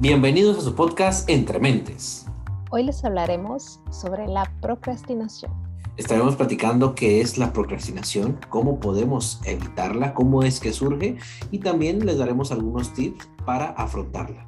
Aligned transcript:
Bienvenidos 0.00 0.58
a 0.58 0.60
su 0.60 0.76
podcast 0.76 1.28
Entre 1.28 1.58
Mentes. 1.58 2.24
Hoy 2.70 2.84
les 2.84 3.04
hablaremos 3.04 3.80
sobre 3.90 4.28
la 4.28 4.48
procrastinación. 4.62 5.50
Estaremos 5.96 6.36
platicando 6.36 6.94
qué 6.94 7.20
es 7.20 7.36
la 7.36 7.52
procrastinación, 7.52 8.38
cómo 8.48 8.78
podemos 8.78 9.40
evitarla, 9.44 10.14
cómo 10.14 10.44
es 10.44 10.60
que 10.60 10.72
surge 10.72 11.16
y 11.50 11.58
también 11.58 12.06
les 12.06 12.16
daremos 12.16 12.52
algunos 12.52 12.94
tips 12.94 13.28
para 13.44 13.70
afrontarla. 13.70 14.46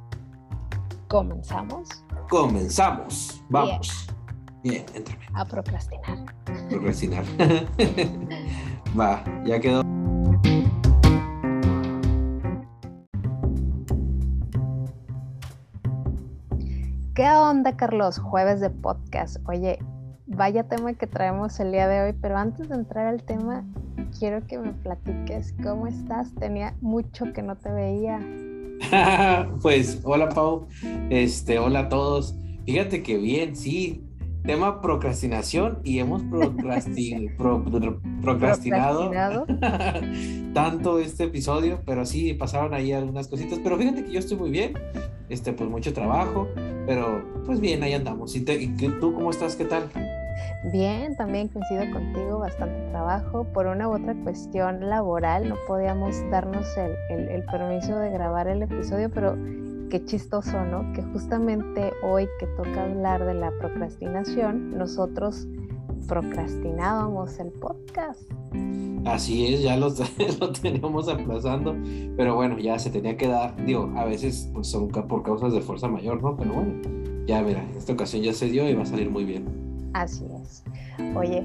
¿Comenzamos? 1.09 1.89
Comenzamos. 2.29 3.43
Vamos. 3.49 4.07
Bien, 4.63 4.85
Bien 4.93 5.03
A 5.33 5.43
procrastinar. 5.43 6.33
Procrastinar. 6.69 7.25
Va, 8.97 9.21
ya 9.43 9.59
quedó. 9.59 10.00
¿Qué 17.21 17.29
onda, 17.29 17.77
Carlos? 17.77 18.17
Jueves 18.17 18.61
de 18.61 18.71
podcast. 18.71 19.37
Oye, 19.47 19.77
vaya 20.25 20.63
tema 20.63 20.95
que 20.95 21.05
traemos 21.05 21.59
el 21.59 21.71
día 21.71 21.87
de 21.87 22.01
hoy, 22.01 22.15
pero 22.19 22.35
antes 22.35 22.67
de 22.67 22.73
entrar 22.73 23.05
al 23.05 23.21
tema, 23.21 23.63
quiero 24.17 24.47
que 24.47 24.57
me 24.57 24.73
platiques 24.73 25.53
cómo 25.61 25.85
estás. 25.85 26.33
Tenía 26.33 26.75
mucho 26.81 27.31
que 27.31 27.43
no 27.43 27.55
te 27.55 27.69
veía. 27.69 28.19
pues, 29.61 30.01
hola, 30.03 30.29
Pau. 30.29 30.65
Este, 31.11 31.59
hola 31.59 31.81
a 31.81 31.89
todos. 31.89 32.35
Fíjate 32.65 33.03
que 33.03 33.19
bien, 33.19 33.55
sí, 33.55 34.03
tema 34.43 34.81
procrastinación 34.81 35.79
y 35.83 35.99
hemos 35.99 36.23
procrastinado, 38.21 39.11
tanto 40.53 40.99
este 40.99 41.25
episodio, 41.25 41.81
pero 41.85 42.05
sí 42.05 42.33
pasaron 42.33 42.73
ahí 42.73 42.91
algunas 42.91 43.27
cositas, 43.27 43.59
pero 43.63 43.77
fíjate 43.77 44.05
que 44.05 44.11
yo 44.11 44.19
estoy 44.19 44.37
muy 44.37 44.49
bien, 44.49 44.73
este, 45.29 45.53
pues 45.53 45.69
mucho 45.69 45.93
trabajo, 45.93 46.47
pero 46.85 47.23
pues 47.45 47.59
bien, 47.59 47.83
ahí 47.83 47.93
andamos. 47.93 48.35
¿Y, 48.35 48.41
tú 48.41 49.13
cómo 49.13 49.29
estás? 49.31 49.55
¿Qué 49.55 49.65
tal? 49.65 49.89
Bien, 50.71 51.15
también 51.15 51.47
coincido 51.47 51.91
contigo, 51.91 52.39
bastante 52.39 52.89
trabajo. 52.89 53.45
Por 53.53 53.67
una 53.67 53.87
u 53.87 53.95
otra 53.95 54.13
cuestión 54.23 54.89
laboral 54.89 55.49
no 55.49 55.55
podíamos 55.67 56.15
darnos 56.29 56.65
el, 57.09 57.29
el 57.29 57.43
permiso 57.45 57.97
de 57.97 58.11
grabar 58.11 58.47
el 58.47 58.63
episodio, 58.63 59.09
pero 59.09 59.35
qué 59.91 60.03
chistoso, 60.05 60.63
¿no? 60.65 60.93
Que 60.93 61.03
justamente 61.03 61.91
hoy 62.01 62.25
que 62.39 62.47
toca 62.47 62.85
hablar 62.85 63.25
de 63.25 63.33
la 63.33 63.51
procrastinación, 63.59 64.75
nosotros 64.77 65.45
procrastinábamos 66.07 67.37
el 67.39 67.51
podcast. 67.51 68.21
Así 69.05 69.53
es, 69.53 69.61
ya 69.61 69.75
lo, 69.75 69.89
lo 70.39 70.51
teníamos 70.53 71.09
aplazando, 71.09 71.75
pero 72.15 72.35
bueno, 72.35 72.57
ya 72.57 72.79
se 72.79 72.89
tenía 72.89 73.17
que 73.17 73.27
dar, 73.27 73.53
digo, 73.65 73.91
a 73.97 74.05
veces 74.05 74.49
pues 74.53 74.67
son 74.67 74.87
por 74.87 75.23
causas 75.23 75.51
de 75.51 75.59
fuerza 75.59 75.89
mayor, 75.89 76.23
¿no? 76.23 76.37
Pero 76.37 76.53
bueno, 76.53 76.73
ya 77.27 77.41
verá, 77.41 77.69
esta 77.77 77.91
ocasión 77.91 78.23
ya 78.23 78.33
se 78.33 78.47
dio 78.47 78.67
y 78.69 78.73
va 78.73 78.83
a 78.83 78.85
salir 78.85 79.09
muy 79.09 79.25
bien. 79.25 79.45
Así 79.93 80.23
es. 80.41 80.63
Oye, 81.15 81.43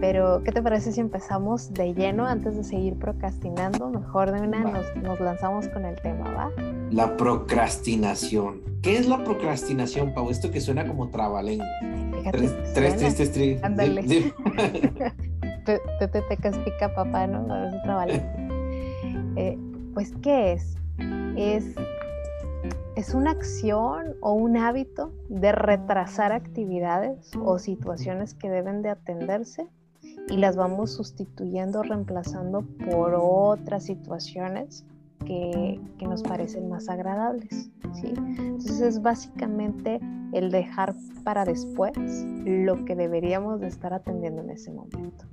pero 0.00 0.42
¿qué 0.42 0.52
te 0.52 0.60
parece 0.60 0.92
si 0.92 1.00
empezamos 1.00 1.72
de 1.72 1.94
lleno 1.94 2.26
antes 2.26 2.56
de 2.56 2.64
seguir 2.64 2.98
procrastinando? 2.98 3.88
Mejor 3.88 4.32
de 4.32 4.40
una 4.40 4.60
nos, 4.60 4.96
nos, 4.96 5.20
lanzamos 5.20 5.68
con 5.68 5.84
el 5.84 6.00
tema, 6.02 6.30
¿va? 6.32 6.50
La 6.90 7.16
procrastinación. 7.16 8.60
¿Qué 8.82 8.98
es 8.98 9.08
la 9.08 9.22
procrastinación, 9.22 10.12
Pau? 10.12 10.30
Esto 10.30 10.50
que 10.50 10.60
suena 10.60 10.86
como 10.86 11.08
trabalengua. 11.08 11.66
Tres, 12.32 12.54
tres 12.74 12.96
tristes 12.96 13.32
tri 13.32 13.58
Ándale. 13.62 14.02
te, 15.64 15.80
te, 15.98 16.08
te, 16.08 16.22
te 16.22 16.50
pica 16.64 16.94
papá, 16.94 17.26
¿no? 17.26 17.46
Trabalengua. 17.82 18.32
Eh, 19.36 19.58
pues, 19.94 20.12
¿qué 20.22 20.52
es? 20.52 20.76
Es 21.36 21.74
es 22.96 23.12
una 23.12 23.32
acción 23.32 24.14
o 24.20 24.32
un 24.32 24.56
hábito 24.56 25.12
de 25.28 25.52
retrasar 25.52 26.32
actividades 26.32 27.32
o 27.36 27.58
situaciones 27.58 28.34
que 28.34 28.48
deben 28.48 28.82
de 28.82 28.90
atenderse 28.90 29.68
y 30.28 30.36
las 30.36 30.56
vamos 30.56 30.92
sustituyendo, 30.92 31.82
reemplazando 31.82 32.62
por 32.88 33.14
otras 33.14 33.84
situaciones 33.84 34.84
que, 35.26 35.80
nos 36.06 36.22
parecen 36.22 36.68
más 36.68 36.90
agradables. 36.90 37.70
¿sí? 37.94 38.12
Entonces 38.16 38.80
es 38.82 39.02
básicamente 39.02 39.98
el 40.32 40.50
dejar 40.50 40.94
para 41.24 41.44
después 41.46 41.92
lo 42.44 42.84
que 42.84 42.94
deberíamos 42.94 43.60
de 43.60 43.68
estar 43.68 43.94
atendiendo 43.94 44.42
en 44.42 44.50
ese 44.50 44.70
momento. 44.70 45.24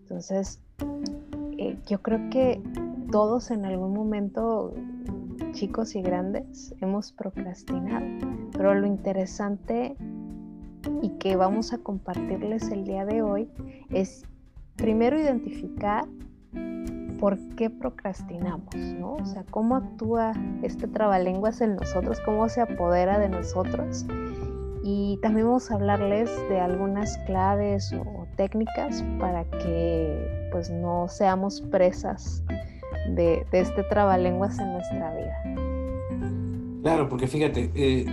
Entonces, 0.00 0.62
eh, 1.58 1.78
yo 1.86 2.00
creo 2.00 2.30
que 2.30 2.62
todos 3.12 3.50
en 3.50 3.66
algún 3.66 3.92
momento 3.92 4.72
chicos 5.56 5.96
y 5.96 6.02
grandes, 6.02 6.74
hemos 6.82 7.12
procrastinado. 7.12 8.04
Pero 8.52 8.74
lo 8.74 8.86
interesante 8.86 9.96
y 11.00 11.08
que 11.18 11.34
vamos 11.34 11.72
a 11.72 11.78
compartirles 11.78 12.70
el 12.70 12.84
día 12.84 13.06
de 13.06 13.22
hoy 13.22 13.48
es 13.88 14.24
primero 14.76 15.18
identificar 15.18 16.04
por 17.18 17.38
qué 17.56 17.70
procrastinamos, 17.70 18.76
¿no? 19.00 19.14
O 19.14 19.24
sea, 19.24 19.44
cómo 19.50 19.76
actúa 19.76 20.34
este 20.62 20.86
trabalenguas 20.88 21.62
en 21.62 21.76
nosotros, 21.76 22.20
cómo 22.26 22.50
se 22.50 22.60
apodera 22.60 23.18
de 23.18 23.30
nosotros. 23.30 24.04
Y 24.84 25.18
también 25.22 25.46
vamos 25.46 25.70
a 25.70 25.74
hablarles 25.76 26.30
de 26.50 26.60
algunas 26.60 27.16
claves 27.24 27.94
o, 27.94 28.26
técnicas 28.36 29.02
para 29.18 29.44
que 29.44 30.48
pues 30.52 30.70
no 30.70 31.08
seamos 31.08 31.62
presas 31.62 32.42
de, 33.14 33.46
este 33.52 33.82
trabalenguas 33.84 34.58
en 34.58 34.72
nuestra 34.72 35.14
vida. 35.14 35.42
Claro, 36.82 37.08
porque 37.08 37.26
fíjate, 37.26 37.70
eh, 37.74 38.06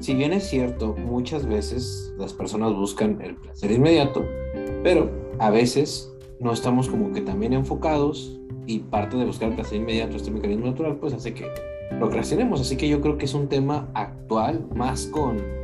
si 0.00 0.14
bien 0.14 0.32
es 0.32 0.44
cierto, 0.44 0.94
muchas 0.96 1.46
veces 1.46 2.12
las 2.18 2.32
personas 2.32 2.72
buscan 2.74 3.20
el 3.22 3.36
placer 3.36 3.70
inmediato, 3.70 4.24
pero 4.82 5.10
a 5.38 5.50
veces 5.50 6.12
no 6.40 6.52
estamos 6.52 6.88
como 6.88 7.12
que 7.12 7.20
también 7.20 7.52
enfocados 7.52 8.38
y 8.66 8.80
parte 8.80 9.16
de 9.16 9.24
buscar 9.24 9.50
el 9.50 9.54
placer 9.54 9.78
inmediato, 9.78 10.16
este 10.16 10.30
mecanismo 10.30 10.66
natural, 10.66 10.96
pues 10.96 11.12
hace 11.14 11.32
que 11.34 11.46
procrastinemos. 11.98 12.60
Así 12.60 12.76
que 12.76 12.88
yo 12.88 13.00
creo 13.00 13.16
que 13.16 13.24
es 13.24 13.34
un 13.34 13.48
tema 13.48 13.88
actual 13.94 14.66
más 14.74 15.06
con 15.06 15.61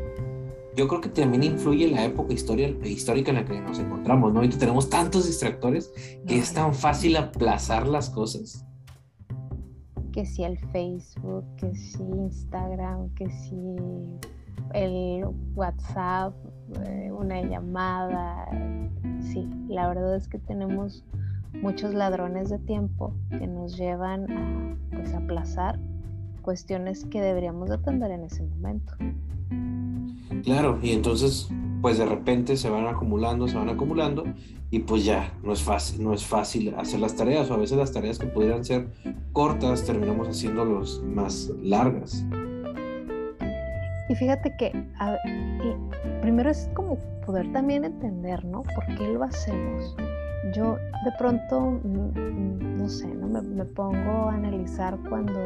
yo 0.78 0.86
creo 0.86 1.00
que 1.00 1.08
también 1.08 1.42
influye 1.42 1.88
la 1.88 2.04
época 2.04 2.32
histórica 2.32 3.30
en 3.30 3.34
la 3.34 3.44
que 3.44 3.60
nos 3.60 3.80
encontramos, 3.80 4.32
¿no? 4.32 4.38
Ahorita 4.38 4.58
tenemos 4.58 4.88
tantos 4.88 5.26
distractores 5.26 5.92
que 6.24 6.38
es 6.38 6.54
tan 6.54 6.72
fácil 6.72 7.16
aplazar 7.16 7.88
las 7.88 8.08
cosas. 8.08 8.64
Que 10.12 10.24
si 10.24 10.44
el 10.44 10.56
Facebook, 10.70 11.44
que 11.56 11.74
si 11.74 12.00
Instagram, 12.00 13.12
que 13.16 13.28
si 13.28 13.76
el 14.72 15.26
WhatsApp, 15.56 16.32
eh, 16.84 17.10
una 17.10 17.42
llamada. 17.42 18.48
Sí, 19.20 19.50
la 19.66 19.88
verdad 19.88 20.14
es 20.14 20.28
que 20.28 20.38
tenemos 20.38 21.04
muchos 21.60 21.92
ladrones 21.92 22.50
de 22.50 22.58
tiempo 22.60 23.12
que 23.30 23.48
nos 23.48 23.76
llevan 23.76 24.30
a 24.30 24.76
pues, 24.92 25.12
aplazar 25.12 25.80
cuestiones 26.42 27.04
que 27.06 27.20
deberíamos 27.20 27.68
atender 27.72 28.12
en 28.12 28.22
ese 28.22 28.44
momento. 28.44 28.92
Claro, 30.44 30.78
y 30.82 30.92
entonces 30.92 31.48
pues 31.80 31.98
de 31.98 32.06
repente 32.06 32.56
se 32.56 32.70
van 32.70 32.86
acumulando, 32.86 33.46
se 33.46 33.56
van 33.56 33.68
acumulando 33.68 34.24
y 34.70 34.80
pues 34.80 35.04
ya 35.04 35.32
no 35.42 35.52
es 35.52 35.62
fácil, 35.62 36.02
no 36.02 36.12
es 36.12 36.24
fácil 36.24 36.74
hacer 36.76 37.00
las 37.00 37.14
tareas 37.14 37.50
o 37.50 37.54
a 37.54 37.56
veces 37.56 37.78
las 37.78 37.92
tareas 37.92 38.18
que 38.18 38.26
pudieran 38.26 38.64
ser 38.64 38.88
cortas 39.32 39.84
terminamos 39.84 40.28
haciéndolos 40.28 41.02
más 41.04 41.50
largas. 41.62 42.24
Y 44.08 44.14
fíjate 44.14 44.54
que 44.56 44.72
primero 46.22 46.50
es 46.50 46.68
como 46.74 46.98
poder 47.24 47.50
también 47.52 47.84
entender, 47.84 48.44
¿no? 48.44 48.62
¿Por 48.62 48.86
qué 48.96 49.06
lo 49.06 49.22
hacemos? 49.22 49.94
Yo 50.54 50.76
de 51.04 51.12
pronto, 51.18 51.60
mm, 51.60 52.18
mm, 52.18 52.78
no 52.78 52.88
sé, 52.88 53.06
¿no? 53.06 53.42
me 53.42 53.64
pongo 53.66 54.30
a 54.30 54.34
analizar 54.34 54.98
cuando 55.08 55.38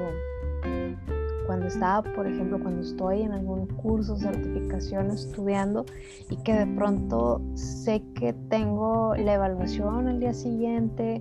cuando 1.47 1.67
estaba, 1.67 2.03
por 2.15 2.27
ejemplo, 2.27 2.59
cuando 2.61 2.83
estoy 2.83 3.23
en 3.23 3.33
algún 3.33 3.67
curso, 3.67 4.17
certificación, 4.17 5.11
estudiando 5.11 5.85
y 6.31 6.37
que 6.37 6.55
de 6.55 6.67
pronto 6.67 7.41
sé 7.55 8.03
que 8.15 8.33
tengo 8.49 9.15
la 9.17 9.35
evaluación 9.35 10.09
el 10.09 10.21
día 10.21 10.35
siguiente 10.35 11.21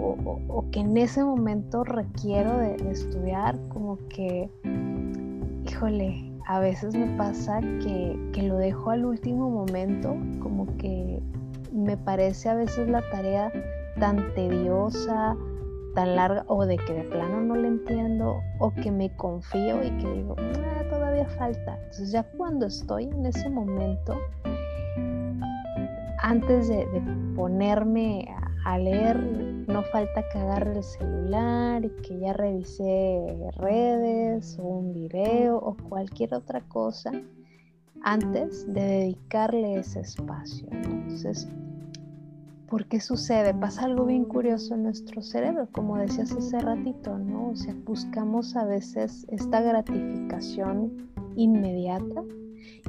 o, 0.00 0.64
que 0.70 0.80
en 0.80 0.96
ese 0.96 1.24
momento 1.24 1.84
requiero 1.84 2.56
de, 2.58 2.76
estudiar, 2.90 3.58
como 3.68 3.98
que, 4.08 4.50
híjole, 5.66 6.32
a 6.46 6.60
veces 6.60 6.94
me 6.94 7.16
pasa 7.16 7.60
que, 7.60 8.18
que 8.32 8.42
lo 8.42 8.56
dejo 8.56 8.90
al 8.90 9.04
último 9.04 9.50
momento, 9.50 10.16
como 10.40 10.66
que 10.76 11.20
me 11.72 11.96
parece 11.96 12.48
a 12.48 12.54
veces 12.54 12.88
la 12.88 13.02
tarea 13.10 13.52
tan 13.98 14.32
tediosa, 14.34 15.36
tan 15.94 16.16
larga 16.16 16.44
o 16.48 16.64
de 16.64 16.76
que 16.76 16.92
de 16.92 17.04
plano 17.04 17.40
no 17.40 17.56
le 17.56 17.68
entiendo 17.68 18.40
o 18.58 18.72
que 18.72 18.90
me 18.90 19.14
confío 19.16 19.82
y 19.82 19.90
que 19.98 20.10
digo, 20.12 20.36
ah, 20.38 20.84
todavía 20.90 21.26
falta. 21.26 21.76
Entonces 21.76 22.12
ya 22.12 22.22
cuando 22.22 22.66
estoy 22.66 23.04
en 23.04 23.26
ese 23.26 23.48
momento, 23.48 24.16
antes 26.18 26.68
de, 26.68 26.86
ponerme 27.34 28.28
a 28.64 28.78
leer, 28.78 29.18
no 29.68 29.82
falta 29.84 30.28
que 30.30 30.38
agarre 30.38 30.76
el 30.76 30.82
celular 30.82 31.84
y 31.84 31.90
que 32.02 32.18
ya 32.18 32.32
revise 32.32 33.50
redes 33.56 34.58
o 34.58 34.64
un 34.64 34.92
video 34.92 35.56
o 35.56 35.76
cualquier 35.88 36.34
otra 36.34 36.60
cosa 36.68 37.12
antes 38.02 38.66
de 38.72 38.80
dedicarle 38.80 39.78
ese 39.78 40.00
espacio. 40.00 40.66
Entonces, 40.70 41.48
¿por 42.68 42.86
qué 42.86 43.00
sucede? 43.00 43.54
Pasa 43.54 43.84
algo 43.84 44.04
bien 44.04 44.24
curioso 44.24 44.74
en 44.74 44.84
nuestro 44.84 45.22
cerebro, 45.22 45.68
como 45.72 45.96
decías 45.96 46.32
hace 46.32 46.58
ratito, 46.60 47.18
¿no? 47.18 47.50
O 47.50 47.56
sea, 47.56 47.74
buscamos 47.84 48.56
a 48.56 48.64
veces 48.64 49.26
esta 49.30 49.60
gratificación 49.60 51.08
inmediata 51.36 52.22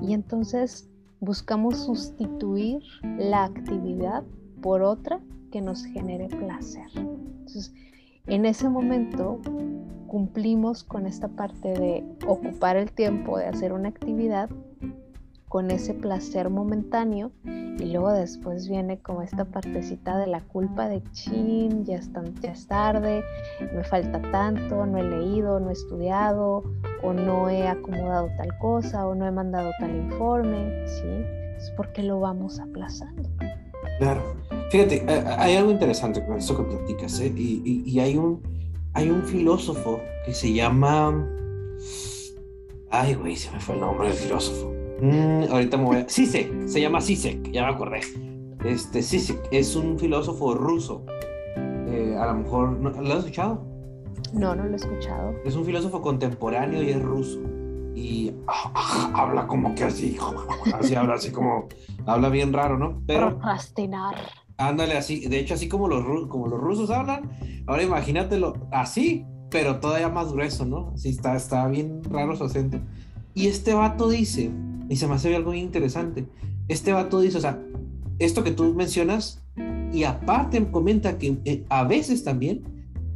y 0.02 0.14
entonces 0.14 0.90
buscamos 1.22 1.78
sustituir 1.78 2.82
la 3.18 3.46
actividad 3.46 4.24
por 4.62 4.82
otra 4.82 5.20
que 5.52 5.62
nos 5.62 5.86
genere 5.86 6.28
placer. 6.28 6.88
Entonces, 6.96 7.74
en 8.28 8.46
ese 8.46 8.70
momento 8.70 9.40
cumplimos 10.08 10.84
con 10.84 11.06
esta 11.06 11.28
parte 11.30 11.70
de 11.70 12.04
ocupar 12.28 12.78
el 12.78 12.92
tiempo 12.92 13.38
de 13.38 13.46
hacer 13.46 13.74
una 13.74 13.90
actividad 13.90 14.50
con 15.50 15.72
ese 15.72 15.96
placer 15.96 16.50
momentáneo 16.52 17.32
y 17.44 17.86
luego 17.92 18.12
después 18.12 18.70
viene 18.70 19.00
como 19.00 19.24
esta 19.24 19.46
partecita 19.46 20.18
de 20.20 20.28
la 20.28 20.42
culpa 20.42 20.88
de 20.88 21.02
chin, 21.12 21.86
ya, 21.86 22.00
ya 22.42 22.52
es 22.52 22.68
tarde, 22.68 23.24
me 23.74 23.84
falta 23.84 24.22
tanto, 24.32 24.86
no 24.86 24.98
he 25.00 25.04
leído, 25.04 25.60
no 25.60 25.70
he 25.70 25.74
estudiado 25.74 26.64
o 27.02 27.14
no 27.14 27.50
he 27.50 27.68
acomodado 27.68 28.30
tal 28.38 28.56
cosa 28.60 29.08
o 29.08 29.16
no 29.16 29.26
he 29.26 29.32
mandado 29.32 29.72
tal 29.80 29.96
informe, 29.96 30.88
¿sí? 30.88 31.08
Es 31.58 31.72
porque 31.76 32.04
lo 32.04 32.20
vamos 32.20 32.60
aplazando. 32.60 33.28
Claro. 33.98 34.22
Fíjate, 34.70 35.04
hay 35.10 35.56
algo 35.56 35.72
interesante 35.72 36.24
con 36.24 36.38
esto 36.38 36.56
que 36.56 36.64
platicas, 36.64 37.20
¿eh? 37.22 37.34
y, 37.36 37.84
y, 37.86 38.00
hay, 38.00 38.18
un, 38.18 38.44
hay 38.94 39.10
un 39.10 39.24
filósofo 39.24 40.00
que 40.26 40.34
se 40.34 40.54
llama... 40.54 41.28
Ay, 42.92 43.16
güey, 43.16 43.36
se 43.36 43.52
me 43.52 43.60
fue 43.60 43.76
el 43.76 43.82
nombre 43.82 44.10
del 44.10 44.18
filósofo. 44.18 44.79
Mm, 45.02 45.52
ahorita 45.52 45.78
me 45.78 45.84
voy 45.84 45.98
a... 45.98 46.10
Sisek, 46.10 46.68
se 46.68 46.82
llama 46.82 47.02
Sisek, 47.02 47.52
ya 47.52 47.66
me 47.66 47.74
acordé. 47.74 48.02
Este, 48.66 49.02
Sisek 49.02 49.40
es 49.52 49.76
un 49.76 49.98
filósofo 49.98 50.54
ruso. 50.54 51.06
Eh, 51.88 52.16
a 52.20 52.26
lo 52.28 52.36
mejor, 52.36 52.80
¿lo 52.82 53.14
has 53.14 53.20
escuchado? 53.20 53.66
No, 54.34 54.56
no 54.56 54.66
lo 54.66 54.74
he 54.74 54.76
escuchado. 54.76 55.34
Es 55.46 55.56
un 55.56 55.66
filósofo 55.66 56.02
contemporáneo 56.02 56.84
y 56.84 56.90
es 56.90 57.02
ruso. 57.02 57.40
Y 57.96 58.34
ah, 58.48 59.12
habla 59.16 59.48
como 59.48 59.74
que 59.76 59.86
así, 59.86 60.18
así 60.74 60.96
habla 60.96 61.16
así 61.16 61.32
como, 61.32 61.68
habla 62.06 62.30
bien 62.30 62.54
raro, 62.54 62.78
¿no? 62.78 63.02
Pero... 63.08 63.30
Procrastinar. 63.30 64.16
Ándale 64.58 64.98
así, 64.98 65.26
de 65.28 65.40
hecho 65.40 65.54
así 65.54 65.70
como 65.70 65.88
los, 65.88 66.28
como 66.28 66.48
los 66.48 66.60
rusos 66.60 66.90
hablan, 66.90 67.32
ahora 67.66 67.82
imagínatelo 67.82 68.58
así, 68.74 69.26
pero 69.50 69.80
todavía 69.80 70.10
más 70.10 70.34
grueso, 70.34 70.66
¿no? 70.66 70.92
Así 70.94 71.10
está, 71.10 71.38
está 71.38 71.66
bien 71.70 72.04
raro 72.04 72.36
su 72.36 72.44
acento. 72.44 72.78
Y 73.34 73.48
este 73.48 73.74
vato 73.74 74.10
dice, 74.10 74.52
y 74.90 74.96
se 74.98 75.08
me 75.08 75.14
hace 75.14 75.36
algo 75.36 75.52
muy 75.52 75.60
interesante, 75.60 76.28
este 76.68 76.92
vato 76.92 77.22
dice, 77.22 77.38
o 77.38 77.42
sea, 77.42 77.62
esto 78.18 78.44
que 78.44 78.52
tú 78.52 78.74
mencionas, 78.74 79.42
y 79.94 80.04
aparte 80.04 80.70
comenta 80.72 81.18
que 81.18 81.40
eh, 81.46 81.66
a 81.70 81.84
veces 81.84 82.24
también 82.24 82.64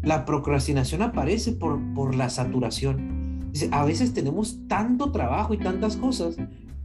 la 0.01 0.25
procrastinación 0.25 1.01
aparece 1.01 1.51
por, 1.51 1.79
por 1.93 2.15
la 2.15 2.29
saturación. 2.29 3.51
Dice, 3.51 3.69
a 3.71 3.85
veces 3.85 4.13
tenemos 4.13 4.67
tanto 4.67 5.11
trabajo 5.11 5.53
y 5.53 5.57
tantas 5.57 5.97
cosas 5.97 6.35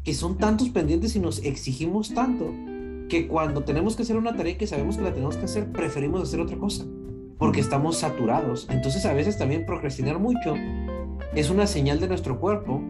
que 0.04 0.14
son 0.14 0.36
tantos 0.36 0.68
pendientes 0.70 1.16
y 1.16 1.20
nos 1.20 1.42
exigimos 1.44 2.12
tanto 2.12 2.52
que 3.08 3.26
cuando 3.26 3.64
tenemos 3.64 3.96
que 3.96 4.02
hacer 4.02 4.16
una 4.16 4.36
tarea 4.36 4.58
que 4.58 4.66
sabemos 4.66 4.96
que 4.96 5.02
la 5.02 5.14
tenemos 5.14 5.36
que 5.36 5.46
hacer, 5.46 5.72
preferimos 5.72 6.22
hacer 6.22 6.40
otra 6.40 6.58
cosa 6.58 6.84
porque 7.38 7.60
estamos 7.60 7.98
saturados. 7.98 8.66
Entonces 8.70 9.06
a 9.06 9.14
veces 9.14 9.38
también 9.38 9.64
procrastinar 9.64 10.18
mucho 10.18 10.54
es 11.34 11.50
una 11.50 11.66
señal 11.66 12.00
de 12.00 12.08
nuestro 12.08 12.38
cuerpo 12.38 12.82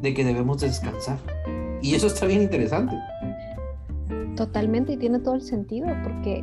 de 0.00 0.14
que 0.14 0.24
debemos 0.24 0.60
descansar. 0.60 1.18
Y 1.84 1.94
eso 1.94 2.06
está 2.06 2.24
bien 2.24 2.40
interesante. 2.40 2.96
Totalmente 4.36 4.94
y 4.94 4.96
tiene 4.96 5.18
todo 5.18 5.34
el 5.34 5.42
sentido, 5.42 5.86
porque 6.02 6.38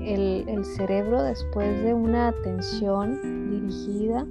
el, 0.48 0.64
cerebro 0.64 1.24
después 1.24 1.82
de 1.82 1.96
una 1.96 2.28
atención 2.28 3.50
dirigida 3.50 4.28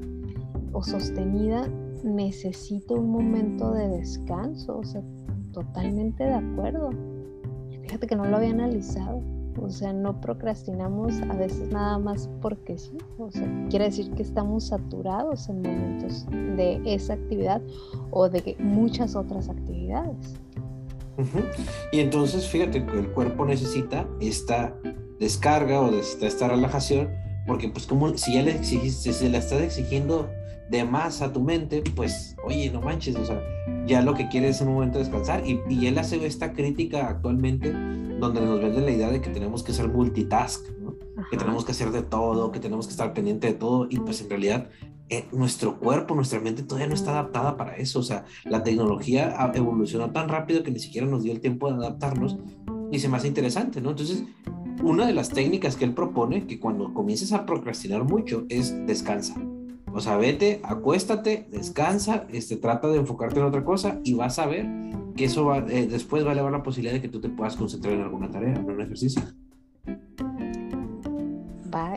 o 0.72 0.84
sostenida 0.84 1.68
necesita 2.04 2.94
un 2.94 3.10
momento 3.10 3.72
de 3.72 3.88
descanso, 3.88 4.78
o 4.78 4.84
sea, 4.84 5.02
totalmente 5.52 6.22
de 6.22 6.34
acuerdo. 6.34 6.90
Fíjate 7.82 8.06
que 8.06 8.14
no 8.14 8.26
lo 8.26 8.36
había 8.36 8.50
analizado. 8.50 9.20
O 9.60 9.68
sea, 9.68 9.92
no 9.92 10.20
procrastinamos 10.20 11.20
a 11.22 11.34
veces 11.34 11.72
nada 11.72 11.98
más 11.98 12.30
porque 12.40 12.78
sí. 12.78 12.96
O 13.18 13.32
sea, 13.32 13.48
quiere 13.68 13.86
decir 13.86 14.12
que 14.12 14.22
estamos 14.22 14.68
saturados 14.68 15.48
en 15.48 15.56
momentos 15.62 16.24
de 16.30 16.80
esa 16.84 17.14
actividad 17.14 17.60
o 18.12 18.28
de 18.28 18.56
muchas 18.60 19.16
otras 19.16 19.48
actividades. 19.48 20.40
Y 21.92 22.00
entonces, 22.00 22.46
fíjate 22.48 22.84
que 22.84 22.98
el 22.98 23.08
cuerpo 23.08 23.44
necesita 23.44 24.06
esta 24.20 24.74
descarga 25.18 25.80
o 25.80 25.90
esta 25.94 26.48
relajación, 26.48 27.10
porque 27.46 27.68
pues 27.68 27.86
como 27.86 28.16
si 28.16 28.34
ya 28.34 28.42
le 28.42 28.52
exigiste, 28.52 29.12
si 29.12 29.28
le 29.28 29.38
estás 29.38 29.60
exigiendo 29.60 30.28
de 30.70 30.84
más 30.84 31.20
a 31.20 31.32
tu 31.32 31.40
mente, 31.40 31.82
pues, 31.96 32.36
oye, 32.44 32.70
no 32.70 32.80
manches, 32.80 33.16
o 33.16 33.24
sea, 33.24 33.42
ya 33.86 34.02
lo 34.02 34.14
que 34.14 34.28
quieres 34.28 34.56
es 34.56 34.62
un 34.62 34.74
momento 34.74 34.98
de 34.98 35.04
descansar. 35.04 35.42
Y, 35.46 35.60
y 35.68 35.86
él 35.86 35.98
hace 35.98 36.24
esta 36.24 36.52
crítica 36.52 37.08
actualmente 37.08 37.72
donde 37.72 38.40
nos 38.40 38.60
vende 38.60 38.80
la 38.80 38.90
idea 38.90 39.10
de 39.10 39.20
que 39.20 39.30
tenemos 39.30 39.62
que 39.62 39.72
ser 39.72 39.88
multitask, 39.88 40.68
¿no? 40.78 40.96
que 41.30 41.36
tenemos 41.36 41.64
que 41.64 41.72
hacer 41.72 41.90
de 41.90 42.02
todo, 42.02 42.52
que 42.52 42.60
tenemos 42.60 42.86
que 42.86 42.92
estar 42.92 43.12
pendiente 43.12 43.48
de 43.48 43.54
todo. 43.54 43.88
Y 43.90 43.98
pues 43.98 44.20
en 44.20 44.30
realidad 44.30 44.68
eh, 45.10 45.26
nuestro 45.32 45.78
cuerpo, 45.78 46.14
nuestra 46.14 46.40
mente 46.40 46.62
todavía 46.62 46.86
no 46.86 46.94
está 46.94 47.10
adaptada 47.10 47.56
para 47.56 47.76
eso. 47.76 47.98
O 47.98 48.02
sea, 48.02 48.24
la 48.44 48.62
tecnología 48.62 49.36
evolucionó 49.54 50.12
tan 50.12 50.28
rápido 50.28 50.62
que 50.62 50.70
ni 50.70 50.78
siquiera 50.78 51.06
nos 51.06 51.24
dio 51.24 51.32
el 51.32 51.40
tiempo 51.40 51.68
de 51.68 51.74
adaptarnos 51.74 52.38
y 52.92 52.98
se 53.00 53.08
me 53.08 53.16
hace 53.16 53.28
interesante, 53.28 53.80
¿no? 53.80 53.90
Entonces, 53.90 54.24
una 54.82 55.06
de 55.06 55.12
las 55.12 55.28
técnicas 55.30 55.76
que 55.76 55.84
él 55.84 55.94
propone, 55.94 56.46
que 56.46 56.58
cuando 56.58 56.94
comiences 56.94 57.32
a 57.32 57.44
procrastinar 57.44 58.04
mucho, 58.04 58.46
es 58.48 58.86
descansa. 58.86 59.34
O 59.92 60.00
sea, 60.00 60.16
vete, 60.16 60.60
acuéstate, 60.62 61.48
descansa, 61.50 62.26
este, 62.32 62.56
trata 62.56 62.88
de 62.88 62.98
enfocarte 62.98 63.40
en 63.40 63.46
otra 63.46 63.64
cosa 63.64 64.00
y 64.04 64.14
vas 64.14 64.38
a 64.38 64.46
ver 64.46 64.68
que 65.16 65.24
eso 65.24 65.44
va, 65.44 65.58
eh, 65.58 65.88
después 65.90 66.24
va 66.24 66.30
a 66.30 66.32
elevar 66.32 66.52
la 66.52 66.62
posibilidad 66.62 66.94
de 66.94 67.02
que 67.02 67.08
tú 67.08 67.20
te 67.20 67.28
puedas 67.28 67.56
concentrar 67.56 67.94
en 67.94 68.02
alguna 68.02 68.30
tarea, 68.30 68.54
en 68.54 68.70
un 68.70 68.80
ejercicio. 68.80 69.22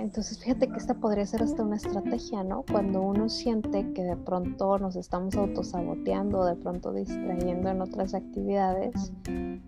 Entonces 0.03 0.37
fíjate 0.37 0.67
que 0.67 0.75
esta 0.75 0.95
podría 0.95 1.25
ser 1.25 1.43
hasta 1.43 1.63
una 1.63 1.77
estrategia, 1.77 2.43
¿no? 2.43 2.65
Cuando 2.69 3.01
uno 3.01 3.29
siente 3.29 3.93
que 3.93 4.03
de 4.03 4.17
pronto 4.17 4.77
nos 4.77 4.97
estamos 4.97 5.33
autosaboteando, 5.35 6.43
de 6.43 6.57
pronto 6.57 6.91
distrayendo 6.91 7.69
en 7.69 7.81
otras 7.81 8.13
actividades, 8.13 9.13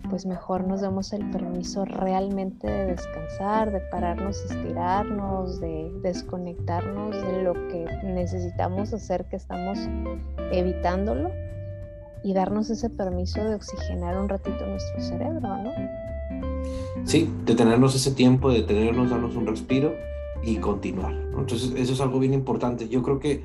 pues 0.09 0.25
mejor 0.25 0.67
nos 0.67 0.81
demos 0.81 1.13
el 1.13 1.29
permiso 1.31 1.85
realmente 1.85 2.69
de 2.69 2.87
descansar, 2.87 3.71
de 3.71 3.79
pararnos, 3.79 4.43
estirarnos, 4.51 5.61
de 5.61 5.89
desconectarnos 6.03 7.15
de 7.15 7.41
lo 7.41 7.53
que 7.53 7.85
necesitamos 8.03 8.93
hacer 8.93 9.23
que 9.29 9.37
estamos 9.37 9.79
evitándolo 10.51 11.31
y 12.25 12.33
darnos 12.33 12.69
ese 12.69 12.89
permiso 12.89 13.41
de 13.41 13.55
oxigenar 13.55 14.17
un 14.19 14.27
ratito 14.27 14.65
nuestro 14.65 14.99
cerebro, 14.99 15.39
¿no? 15.39 15.71
Sí, 17.05 17.33
de 17.45 17.55
tenernos 17.55 17.95
ese 17.95 18.11
tiempo, 18.11 18.49
de 18.49 18.63
tenernos, 18.63 19.11
darnos 19.11 19.37
un 19.37 19.47
respiro 19.47 19.93
y 20.45 20.57
continuar. 20.57 21.13
Entonces, 21.37 21.73
eso 21.75 21.93
es 21.93 22.01
algo 22.01 22.19
bien 22.19 22.33
importante. 22.33 22.87
Yo 22.87 23.01
creo 23.01 23.19
que 23.19 23.43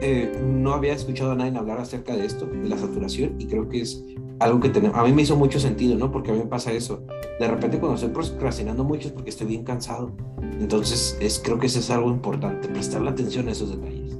eh, 0.00 0.40
no 0.44 0.74
había 0.74 0.92
escuchado 0.92 1.32
a 1.32 1.34
nadie 1.34 1.56
hablar 1.56 1.80
acerca 1.80 2.14
de 2.14 2.26
esto, 2.26 2.46
de 2.46 2.68
la 2.68 2.76
saturación, 2.76 3.36
y 3.38 3.46
creo 3.46 3.68
que 3.68 3.80
es 3.80 4.04
algo 4.38 4.60
que 4.60 4.68
tenemos, 4.68 4.98
a 4.98 5.04
mí 5.04 5.12
me 5.12 5.22
hizo 5.22 5.36
mucho 5.36 5.60
sentido, 5.60 5.96
¿no? 5.96 6.10
Porque 6.10 6.30
a 6.30 6.34
mí 6.34 6.40
me 6.40 6.46
pasa 6.46 6.72
eso. 6.72 7.04
De 7.38 7.48
repente 7.48 7.78
cuando 7.78 7.94
estoy 7.94 8.10
procrastinando 8.10 8.84
mucho 8.84 9.08
es 9.08 9.14
porque 9.14 9.30
estoy 9.30 9.46
bien 9.46 9.64
cansado. 9.64 10.12
Entonces, 10.60 11.16
es, 11.20 11.40
creo 11.42 11.58
que 11.58 11.66
eso 11.66 11.78
es 11.78 11.90
algo 11.90 12.10
importante, 12.10 12.68
prestarle 12.68 13.10
atención 13.10 13.48
a 13.48 13.52
esos 13.52 13.70
detalles. 13.70 14.18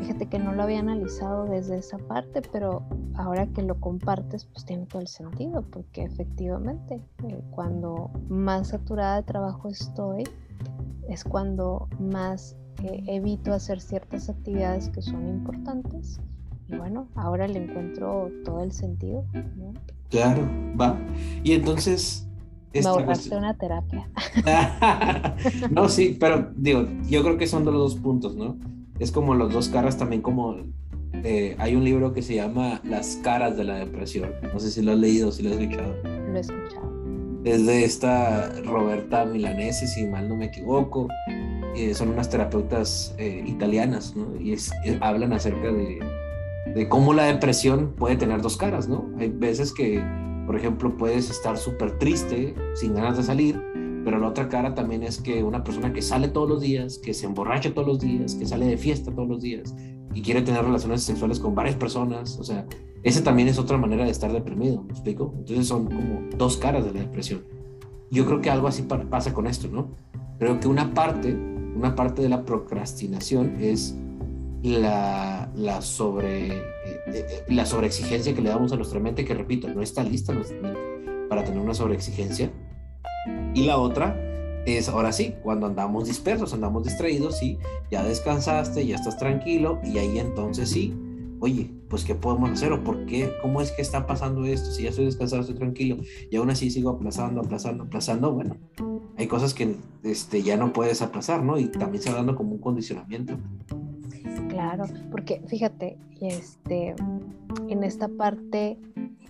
Fíjate 0.00 0.26
que 0.26 0.38
no 0.38 0.52
lo 0.52 0.62
había 0.62 0.80
analizado 0.80 1.44
desde 1.44 1.78
esa 1.78 1.98
parte, 1.98 2.42
pero 2.52 2.82
ahora 3.14 3.46
que 3.46 3.62
lo 3.62 3.80
compartes, 3.80 4.44
pues 4.46 4.64
tiene 4.64 4.86
todo 4.86 5.00
el 5.00 5.08
sentido, 5.08 5.62
porque 5.62 6.02
efectivamente, 6.02 7.00
eh, 7.28 7.40
cuando 7.50 8.10
más 8.28 8.68
saturada 8.68 9.16
de 9.16 9.22
trabajo 9.22 9.68
estoy, 9.68 10.24
es 11.08 11.24
cuando 11.24 11.88
más 11.98 12.56
eh, 12.82 13.02
evito 13.06 13.52
hacer 13.52 13.80
ciertas 13.80 14.28
actividades 14.28 14.88
que 14.88 15.02
son 15.02 15.28
importantes. 15.28 16.20
Y 16.68 16.76
bueno, 16.76 17.08
ahora 17.14 17.46
le 17.46 17.62
encuentro 17.62 18.30
todo 18.44 18.62
el 18.62 18.72
sentido. 18.72 19.24
Claro, 20.10 20.48
va. 20.80 20.98
Y 21.42 21.52
entonces... 21.52 22.26
Me 22.72 22.80
ahorraste 22.80 23.36
una 23.36 23.56
terapia. 23.56 24.08
no, 25.70 25.88
sí, 25.88 26.16
pero 26.18 26.50
digo, 26.56 26.88
yo 27.08 27.22
creo 27.22 27.38
que 27.38 27.46
son 27.46 27.64
de 27.64 27.70
los 27.70 27.80
dos 27.80 27.94
puntos, 28.02 28.34
¿no? 28.34 28.56
Es 28.98 29.12
como 29.12 29.34
los 29.34 29.52
dos 29.52 29.68
caras 29.68 29.96
también 29.96 30.22
como... 30.22 30.56
Eh, 31.22 31.54
hay 31.58 31.76
un 31.76 31.84
libro 31.84 32.12
que 32.12 32.22
se 32.22 32.34
llama 32.34 32.80
Las 32.82 33.16
caras 33.22 33.56
de 33.56 33.64
la 33.64 33.76
depresión. 33.76 34.30
No 34.52 34.58
sé 34.58 34.70
si 34.70 34.82
lo 34.82 34.92
has 34.92 34.98
leído, 34.98 35.30
si 35.30 35.44
lo 35.44 35.50
has 35.50 35.56
escuchado. 35.56 35.94
Lo 36.02 36.36
he 36.36 36.40
escuchado. 36.40 36.93
Es 37.44 37.66
de 37.66 37.84
esta 37.84 38.52
Roberta 38.64 39.24
Milanese, 39.24 39.86
si 39.86 40.06
mal 40.06 40.28
no 40.28 40.36
me 40.36 40.46
equivoco. 40.46 41.08
Eh, 41.76 41.94
son 41.94 42.10
unas 42.10 42.30
terapeutas 42.30 43.14
eh, 43.18 43.44
italianas, 43.46 44.14
¿no? 44.16 44.40
Y 44.40 44.52
es, 44.52 44.72
hablan 45.00 45.32
acerca 45.32 45.72
de, 45.72 45.98
de, 46.74 46.88
cómo 46.88 47.12
la 47.12 47.24
depresión 47.24 47.92
puede 47.96 48.16
tener 48.16 48.40
dos 48.40 48.56
caras, 48.56 48.88
¿no? 48.88 49.10
Hay 49.18 49.28
veces 49.28 49.72
que, 49.72 50.02
por 50.46 50.56
ejemplo, 50.56 50.96
puedes 50.96 51.30
estar 51.30 51.58
súper 51.58 51.98
triste, 51.98 52.54
sin 52.74 52.94
ganas 52.94 53.16
de 53.16 53.24
salir, 53.24 53.60
pero 54.04 54.18
la 54.18 54.28
otra 54.28 54.48
cara 54.48 54.74
también 54.74 55.02
es 55.02 55.20
que 55.20 55.42
una 55.42 55.64
persona 55.64 55.92
que 55.92 56.02
sale 56.02 56.28
todos 56.28 56.48
los 56.48 56.60
días, 56.60 56.98
que 56.98 57.12
se 57.12 57.26
emborracha 57.26 57.74
todos 57.74 57.88
los 57.88 58.00
días, 58.00 58.34
que 58.34 58.46
sale 58.46 58.66
de 58.66 58.76
fiesta 58.76 59.10
todos 59.10 59.28
los 59.28 59.42
días 59.42 59.74
y 60.14 60.22
quiere 60.22 60.42
tener 60.42 60.64
relaciones 60.64 61.02
sexuales 61.02 61.40
con 61.40 61.54
varias 61.54 61.74
personas, 61.76 62.38
o 62.38 62.44
sea, 62.44 62.66
ese 63.04 63.20
también 63.20 63.48
es 63.48 63.58
otra 63.58 63.76
manera 63.76 64.04
de 64.04 64.10
estar 64.10 64.32
deprimido, 64.32 64.82
¿me 64.82 64.92
explico? 64.92 65.34
Entonces 65.36 65.68
son 65.68 65.84
como 65.84 66.22
dos 66.36 66.56
caras 66.56 66.86
de 66.86 66.92
la 66.94 67.00
depresión. 67.00 67.44
Yo 68.10 68.24
creo 68.24 68.40
que 68.40 68.50
algo 68.50 68.66
así 68.66 68.82
pasa 68.82 69.34
con 69.34 69.46
esto, 69.46 69.68
¿no? 69.68 69.88
Creo 70.38 70.58
que 70.58 70.68
una 70.68 70.94
parte, 70.94 71.34
una 71.34 71.94
parte 71.94 72.22
de 72.22 72.30
la 72.30 72.44
procrastinación 72.44 73.56
es 73.60 73.94
la, 74.62 75.50
la, 75.54 75.82
sobre, 75.82 76.46
eh, 76.48 76.62
eh, 77.08 77.44
la 77.48 77.66
sobreexigencia 77.66 78.34
que 78.34 78.40
le 78.40 78.48
damos 78.48 78.72
a 78.72 78.76
nuestra 78.76 78.98
mente, 78.98 79.26
que 79.26 79.34
repito, 79.34 79.68
no 79.68 79.82
está 79.82 80.02
lista 80.02 80.32
nuestra 80.32 80.58
mente 80.58 80.80
para 81.28 81.44
tener 81.44 81.60
una 81.60 81.74
sobreexigencia. 81.74 82.50
Y 83.54 83.66
la 83.66 83.76
otra 83.76 84.18
es 84.64 84.88
ahora 84.88 85.12
sí, 85.12 85.34
cuando 85.42 85.66
andamos 85.66 86.06
dispersos, 86.06 86.54
andamos 86.54 86.84
distraídos, 86.84 87.38
sí, 87.38 87.58
ya 87.90 88.02
descansaste, 88.02 88.86
ya 88.86 88.96
estás 88.96 89.18
tranquilo 89.18 89.78
y 89.84 89.98
ahí 89.98 90.18
entonces 90.18 90.70
sí, 90.70 90.94
oye, 91.40 91.70
pues 91.88 92.04
¿qué 92.04 92.14
podemos 92.14 92.50
hacer? 92.50 92.72
¿O 92.72 92.82
por 92.82 93.06
qué? 93.06 93.32
¿Cómo 93.42 93.60
es 93.60 93.72
que 93.72 93.82
está 93.82 94.06
pasando 94.06 94.44
esto? 94.44 94.70
Si 94.70 94.84
ya 94.84 94.90
estoy 94.90 95.04
descansado, 95.04 95.42
estoy 95.42 95.56
tranquilo 95.56 95.98
y 96.30 96.36
aún 96.36 96.50
así 96.50 96.70
sigo 96.70 96.90
aplazando, 96.90 97.40
aplazando, 97.40 97.84
aplazando, 97.84 98.32
bueno, 98.32 98.56
hay 99.16 99.26
cosas 99.26 99.54
que 99.54 99.76
este, 100.02 100.42
ya 100.42 100.56
no 100.56 100.72
puedes 100.72 101.02
aplazar, 101.02 101.42
¿no? 101.42 101.58
Y 101.58 101.66
también 101.66 102.02
se 102.02 102.10
va 102.10 102.16
dando 102.16 102.34
como 102.34 102.52
un 102.52 102.58
condicionamiento. 102.58 103.38
Claro, 104.48 104.84
porque 105.10 105.42
fíjate, 105.46 105.98
este, 106.20 106.94
en 107.68 107.84
esta 107.84 108.08
parte 108.08 108.78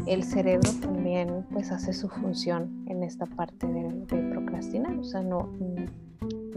el 0.07 0.23
cerebro 0.23 0.71
también 0.81 1.47
pues 1.53 1.71
hace 1.71 1.93
su 1.93 2.09
función 2.09 2.85
en 2.87 3.03
esta 3.03 3.27
parte 3.27 3.67
de, 3.67 4.05
procrastinar, 4.31 4.97
o 4.99 5.05
sea, 5.05 5.23
no, 5.23 5.49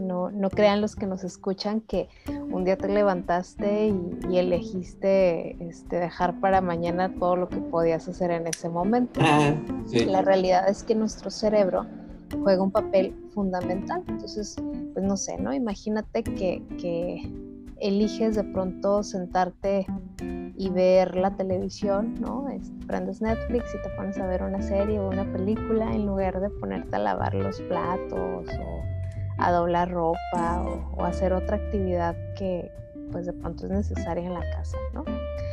no, 0.00 0.30
no 0.30 0.50
crean 0.50 0.80
los 0.80 0.96
que 0.96 1.06
nos 1.06 1.24
escuchan 1.24 1.80
que 1.80 2.08
un 2.50 2.64
día 2.64 2.76
te 2.76 2.88
levantaste 2.88 3.88
y, 4.28 4.36
elegiste 4.36 5.56
este, 5.64 5.97
dejar 5.98 6.40
para 6.40 6.60
mañana 6.60 7.12
todo 7.18 7.36
lo 7.36 7.48
que 7.48 7.58
podías 7.58 8.08
hacer 8.08 8.30
en 8.30 8.46
ese 8.46 8.68
momento. 8.68 9.20
Ah, 9.22 9.54
La 10.06 10.22
realidad 10.22 10.68
es 10.68 10.82
que 10.82 10.94
nuestro 10.94 11.30
cerebro 11.30 11.86
juega 12.42 12.62
un 12.62 12.70
papel 12.70 13.14
fundamental. 13.34 14.02
Entonces, 14.08 14.56
pues 14.92 15.04
no 15.04 15.16
sé, 15.16 15.38
¿no? 15.38 15.52
Imagínate 15.52 16.22
que, 16.22 16.62
que 16.80 17.30
eliges 17.80 18.36
de 18.36 18.44
pronto 18.44 19.02
sentarte 19.02 19.86
y 20.58 20.70
ver 20.70 21.16
la 21.16 21.36
televisión, 21.36 22.14
¿no? 22.20 22.46
prendes 22.88 23.22
Netflix 23.22 23.74
y 23.74 23.82
te 23.82 23.90
pones 23.90 24.18
a 24.18 24.26
ver 24.26 24.42
una 24.42 24.60
serie 24.60 24.98
o 24.98 25.08
una 25.08 25.30
película 25.32 25.92
en 25.92 26.04
lugar 26.06 26.40
de 26.40 26.50
ponerte 26.50 26.96
a 26.96 26.98
lavar 26.98 27.34
los 27.34 27.60
platos 27.62 28.48
o 28.48 28.82
a 29.38 29.52
doblar 29.52 29.90
ropa 29.90 30.64
o, 30.96 31.04
hacer 31.04 31.32
otra 31.32 31.56
actividad 31.58 32.16
que 32.36 32.72
pues 33.10 33.26
de 33.26 33.32
pronto 33.32 33.66
es 33.66 33.72
necesaria 33.72 34.26
en 34.26 34.34
la 34.34 34.50
casa, 34.50 34.76
¿no? 34.94 35.04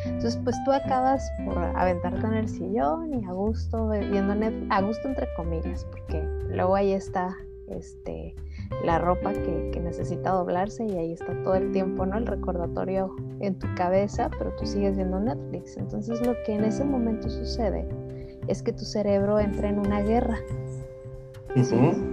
Entonces 0.05 0.39
pues 0.43 0.55
tú 0.65 0.71
acabas 0.71 1.27
por 1.45 1.57
aventarte 1.57 2.25
en 2.25 2.33
el 2.33 2.47
sillón 2.47 3.13
y 3.13 3.25
a 3.25 3.31
gusto 3.31 3.89
viendo 3.89 4.35
Netflix, 4.35 4.67
a 4.71 4.81
gusto 4.81 5.07
entre 5.07 5.27
comillas, 5.35 5.85
porque 5.85 6.21
luego 6.49 6.75
ahí 6.75 6.93
está 6.93 7.35
este 7.67 8.35
la 8.83 8.99
ropa 8.99 9.33
que, 9.33 9.71
que, 9.71 9.79
necesita 9.79 10.31
doblarse 10.31 10.85
y 10.85 10.95
ahí 10.97 11.13
está 11.13 11.33
todo 11.43 11.55
el 11.55 11.71
tiempo, 11.71 12.05
¿no? 12.05 12.17
El 12.17 12.27
recordatorio 12.27 13.15
en 13.39 13.57
tu 13.57 13.67
cabeza, 13.75 14.29
pero 14.37 14.55
tú 14.55 14.65
sigues 14.65 14.95
viendo 14.95 15.19
Netflix. 15.19 15.77
Entonces 15.77 16.25
lo 16.25 16.35
que 16.45 16.53
en 16.53 16.63
ese 16.63 16.83
momento 16.83 17.29
sucede 17.29 17.87
es 18.47 18.61
que 18.61 18.73
tu 18.73 18.85
cerebro 18.85 19.39
entra 19.39 19.69
en 19.69 19.79
una 19.79 20.01
guerra. 20.01 20.37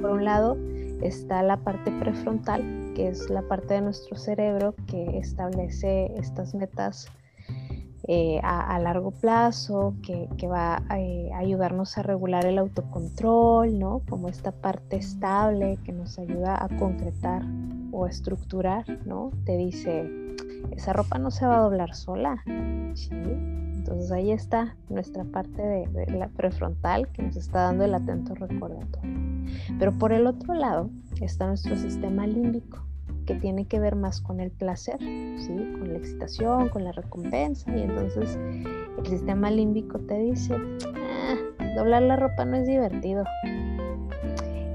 Por 0.01 0.11
un 0.11 0.25
lado, 0.25 0.57
está 1.03 1.43
la 1.43 1.57
parte 1.57 1.91
prefrontal, 1.91 2.93
que 2.95 3.09
es 3.09 3.29
la 3.31 3.43
parte 3.43 3.75
de 3.75 3.83
nuestro 3.83 4.17
cerebro 4.17 4.75
que 4.87 5.19
establece 5.19 6.13
estas 6.17 6.55
metas 6.55 7.09
eh, 8.09 8.41
a, 8.43 8.79
largo 8.81 9.13
plazo, 9.13 9.95
que, 10.03 10.29
va 10.49 10.83
eh, 10.97 11.31
a 11.33 11.39
ayudarnos 11.39 11.97
a 11.99 12.03
regular 12.03 12.45
el 12.47 12.59
autocontrol, 12.59 13.79
¿no? 13.79 14.03
Como 14.09 14.29
esta 14.29 14.51
parte 14.51 14.97
estable 14.97 15.79
que 15.85 15.93
nos 15.93 16.19
ayuda 16.19 16.63
a 16.63 16.69
concretar 16.79 17.43
o 17.93 18.07
estructurar, 18.07 18.85
¿no? 19.07 19.31
Te 19.45 19.57
dice, 19.57 20.22
esa 20.71 20.93
ropa 20.93 21.19
no 21.19 21.31
se 21.31 21.47
va 21.47 21.59
a 21.59 21.63
doblar 21.63 21.95
sola, 21.95 22.43
¿sí? 22.95 23.11
Entonces 23.13 24.13
ahí 24.13 24.31
está 24.31 24.77
nuestra 24.89 25.25
parte 25.25 25.61
de, 25.61 26.07
la 26.13 26.29
prefrontal 26.29 27.09
que 27.09 27.23
nos 27.23 27.37
está 27.37 27.63
dando 27.63 27.85
el 27.85 27.95
atento 27.95 28.35
recordatorio. 28.35 29.19
Pero 29.79 29.93
por 29.99 30.13
el 30.13 30.27
otro 30.27 30.55
lado 30.55 30.89
está 31.21 31.47
nuestro 31.47 31.77
sistema 31.77 32.27
límbico, 32.27 32.87
que 33.27 33.35
tiene 33.35 33.67
que 33.67 33.81
ver 33.81 33.97
más 33.97 34.21
con 34.21 34.41
el 34.41 34.51
placer, 34.51 34.99
¿sí? 35.01 35.73
con 35.79 35.93
la 35.93 35.99
excitación, 35.99 36.69
con 36.69 36.85
la 36.85 36.93
recompensa. 36.93 37.77
Y 37.77 37.83
entonces 37.83 38.39
el 38.99 39.07
sistema 39.07 39.51
límbico 39.51 39.99
te 39.99 40.19
dice, 40.19 40.55
ah, 40.55 41.35
doblar 41.77 42.03
la 42.03 42.17
ropa 42.17 42.45
no 42.45 42.57
es 42.57 42.67
divertido. 42.67 43.25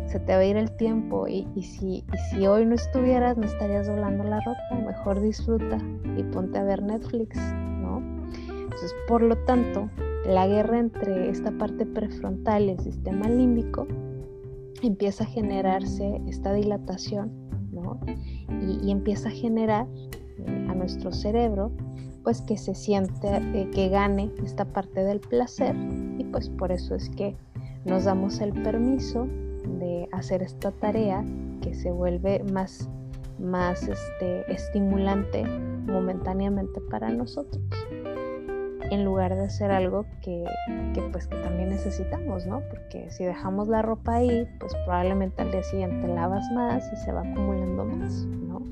Se 0.08 0.22
te 0.22 0.34
va 0.34 0.40
a 0.40 0.46
ir 0.46 0.56
el 0.56 0.72
tiempo 0.72 1.28
y, 1.28 1.46
si, 1.62 2.04
hoy 2.48 2.66
no 2.66 2.76
estuvieras, 2.76 3.38
no 3.38 3.46
estarías 3.46 3.88
doblando 3.88 4.24
la 4.24 4.40
ropa. 4.40 4.86
Mejor 4.86 5.20
disfruta 5.20 5.78
y 6.18 6.24
ponte 6.24 6.58
a 6.58 6.64
ver 6.64 6.82
Netflix, 6.82 7.38
¿no? 7.82 8.02
Entonces, 8.48 8.94
por 9.10 9.22
lo 9.22 9.36
tanto, 9.44 9.90
la 10.26 10.48
guerra 10.48 10.80
entre 10.80 11.30
esta 11.30 11.52
parte 11.52 11.86
prefrontal 11.86 12.64
y 12.64 12.70
el 12.72 12.80
sistema 12.80 13.28
límbico 13.28 13.86
empieza 14.82 15.26
a 15.26 15.28
generarse 15.28 16.22
esta 16.28 16.54
dilatación, 16.54 17.32
¿no? 17.74 18.00
Y, 18.62 18.90
empieza 18.92 19.28
a 19.28 19.32
generar 19.32 19.88
eh, 19.98 20.68
a 20.70 20.74
nuestro 20.74 21.12
cerebro, 21.12 21.72
pues 22.24 22.42
que 22.42 22.58
se 22.58 22.76
siente, 22.76 23.28
eh, 23.54 23.70
que 23.74 23.90
gane 23.90 24.32
esta 24.42 24.64
parte 24.64 25.04
del 25.04 25.20
placer 25.20 25.76
y 26.18 26.24
pues 26.26 26.50
por 26.50 26.72
eso 26.72 26.96
es 26.96 27.10
que 27.10 27.36
nos 27.86 28.06
damos 28.06 28.40
el 28.40 28.54
permiso 28.64 29.28
de 29.79 30.07
hacer 30.12 30.43
esta 30.43 30.71
tarea 30.71 31.24
que 31.62 31.74
se 31.74 31.91
vuelve 31.91 32.43
más, 32.51 32.89
más 33.39 33.83
este, 33.83 34.51
estimulante 34.51 35.43
momentáneamente 35.45 36.81
para 36.89 37.09
nosotros 37.09 37.63
en 38.91 39.05
lugar 39.05 39.36
de 39.36 39.43
hacer 39.43 39.71
algo 39.71 40.05
que, 40.21 40.43
pues 41.12 41.27
que 41.27 41.36
también 41.38 41.69
necesitamos, 41.69 42.45
¿no? 42.45 42.62
Porque 42.69 43.09
si 43.12 43.24
dejamos 43.25 43.67
la 43.67 43.81
ropa 43.81 44.15
ahí, 44.15 44.47
pues 44.59 44.74
probablemente 44.86 45.41
al 45.41 45.51
día 45.51 45.63
siguiente 45.63 46.07
lavas 46.07 46.50
más 46.53 46.83
y 46.93 46.95
se 46.97 47.12
va 47.12 47.21
acumulando 47.21 47.86
más, 47.86 48.25
¿no? 48.25 48.63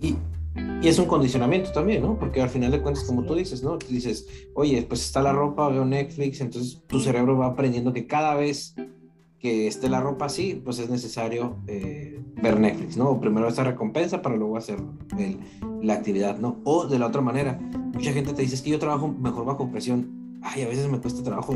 Y, 0.00 0.16
y 0.82 0.88
es 0.88 0.98
un 0.98 1.06
condicionamiento 1.06 1.72
también, 1.72 2.02
¿no? 2.02 2.18
Porque 2.18 2.40
al 2.40 2.48
final 2.48 2.70
de 2.70 2.80
cuentas, 2.80 3.04
como 3.04 3.24
tú 3.24 3.34
dices, 3.34 3.62
¿no? 3.62 3.78
Tú 3.78 3.86
dices, 3.88 4.26
oye, 4.54 4.82
pues 4.82 5.04
está 5.04 5.22
la 5.22 5.32
ropa, 5.32 5.68
veo 5.68 5.84
Netflix, 5.84 6.40
entonces 6.40 6.80
tu 6.86 7.00
cerebro 7.00 7.36
va 7.36 7.46
aprendiendo 7.46 7.92
que 7.92 8.06
cada 8.06 8.34
vez 8.34 8.74
que 9.38 9.68
esté 9.68 9.88
la 9.88 10.00
ropa 10.00 10.26
así, 10.26 10.60
pues 10.64 10.78
es 10.78 10.90
necesario 10.90 11.56
eh, 11.66 12.20
ver 12.42 12.58
Netflix, 12.58 12.96
¿no? 12.96 13.20
primero 13.20 13.48
esa 13.48 13.64
recompensa 13.64 14.20
para 14.20 14.36
luego 14.36 14.56
hacer 14.56 14.78
la 15.80 15.94
actividad, 15.94 16.38
¿no? 16.38 16.60
O 16.64 16.86
de 16.86 16.98
la 16.98 17.06
otra 17.06 17.20
manera, 17.20 17.58
mucha 17.94 18.12
gente 18.12 18.32
te 18.32 18.42
dice 18.42 18.62
que 18.62 18.70
yo 18.70 18.78
trabajo 18.78 19.08
mejor 19.08 19.44
bajo 19.44 19.70
presión. 19.70 20.38
Ay, 20.42 20.62
a 20.62 20.68
veces 20.68 20.90
me 20.90 21.00
cuesta 21.00 21.22
trabajo 21.22 21.54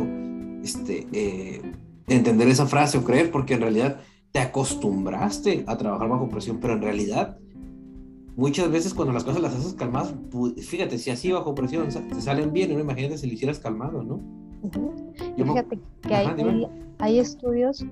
este, 0.63 1.07
eh, 1.13 1.61
entender 2.07 2.49
esa 2.49 2.67
frase 2.67 2.99
o 2.99 3.05
creer, 3.05 3.31
porque 3.31 3.55
en 3.55 3.63
realidad 3.63 4.01
te 4.31 4.39
acostumbraste 4.39 5.65
a 5.67 5.77
trabajar 5.77 6.09
bajo 6.09 6.29
presión, 6.29 6.59
pero 6.61 6.75
en 6.75 6.83
realidad 6.83 7.39
muchas 8.37 8.71
veces 8.71 8.95
cuando 8.95 9.13
las 9.13 9.25
cosas 9.25 9.43
las 9.43 9.55
haces 9.55 9.75
calmadas, 9.75 10.15
fíjate, 10.63 10.99
si 10.99 11.11
así 11.11 11.33
bajo 11.33 11.55
presión 11.55 11.89
te 11.89 12.21
salen 12.21 12.53
bien, 12.53 12.73
¿no? 12.73 12.81
imagínate 12.81 13.19
si 13.19 13.27
lo 13.27 13.35
hicieras 13.35 13.59
calmado, 13.59 14.03
¿no? 14.03 14.42
Fíjate 15.37 15.79
que 16.03 16.15
hay, 16.15 16.67
hay, 16.99 17.19
estudios, 17.19 17.85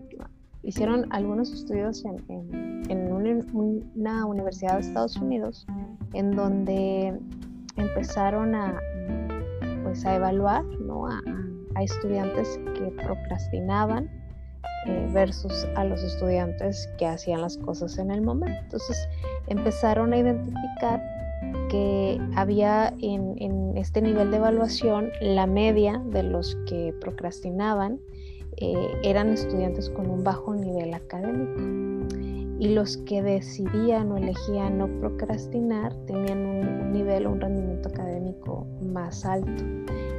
hicieron 0.63 1.07
algunos 1.11 1.53
estudios 1.53 2.05
en, 2.05 2.85
en, 2.89 3.13
una, 3.13 4.27
universidad 4.27 4.75
de 4.75 4.81
Estados 4.81 5.17
Unidos 5.17 5.67
en 6.13 6.33
donde 6.33 7.19
empezaron 7.77 8.55
a, 8.55 8.79
pues, 9.83 10.05
a 10.05 10.17
evaluar 10.17 10.65
¿no? 10.65 11.07
a, 11.07 11.21
estudiantes 11.83 12.61
que 12.75 12.93
procrastinaban 13.03 14.11
eh, 14.87 15.09
versus 15.13 15.67
a 15.77 15.85
los 15.85 16.03
estudiantes 16.03 16.91
que 16.99 17.07
hacían 17.07 17.41
las 17.41 17.57
cosas 17.57 17.97
en 17.97 18.11
el 18.11 18.21
momento. 18.21 18.61
Entonces 18.65 19.09
empezaron 19.47 20.13
a 20.13 20.19
identificar 20.19 21.20
que 21.71 22.21
había 22.35 22.93
en, 23.01 23.77
este 23.77 24.03
nivel 24.03 24.31
de 24.31 24.39
evaluación 24.39 25.11
la 25.21 25.47
media 25.47 26.03
de 26.07 26.23
los 26.23 26.57
que 26.67 26.93
procrastinaban 27.01 27.99
eh, 28.57 28.75
eran 29.03 29.31
estudiantes 29.31 29.89
con 29.91 30.11
un 30.11 30.25
bajo 30.25 30.55
nivel 30.55 30.93
académico 30.93 31.61
y 32.59 32.69
los 32.75 32.99
que 32.99 33.23
decidían 33.23 34.13
o 34.13 34.19
elegían 34.19 34.79
no 34.79 34.89
procrastinar 35.01 35.95
tenían 36.07 36.45
un 36.45 36.93
nivel 36.93 37.27
o 37.27 37.33
un 37.33 37.41
rendimiento 37.41 37.89
académico 37.89 38.67
más 38.83 39.25
alto. 39.25 39.65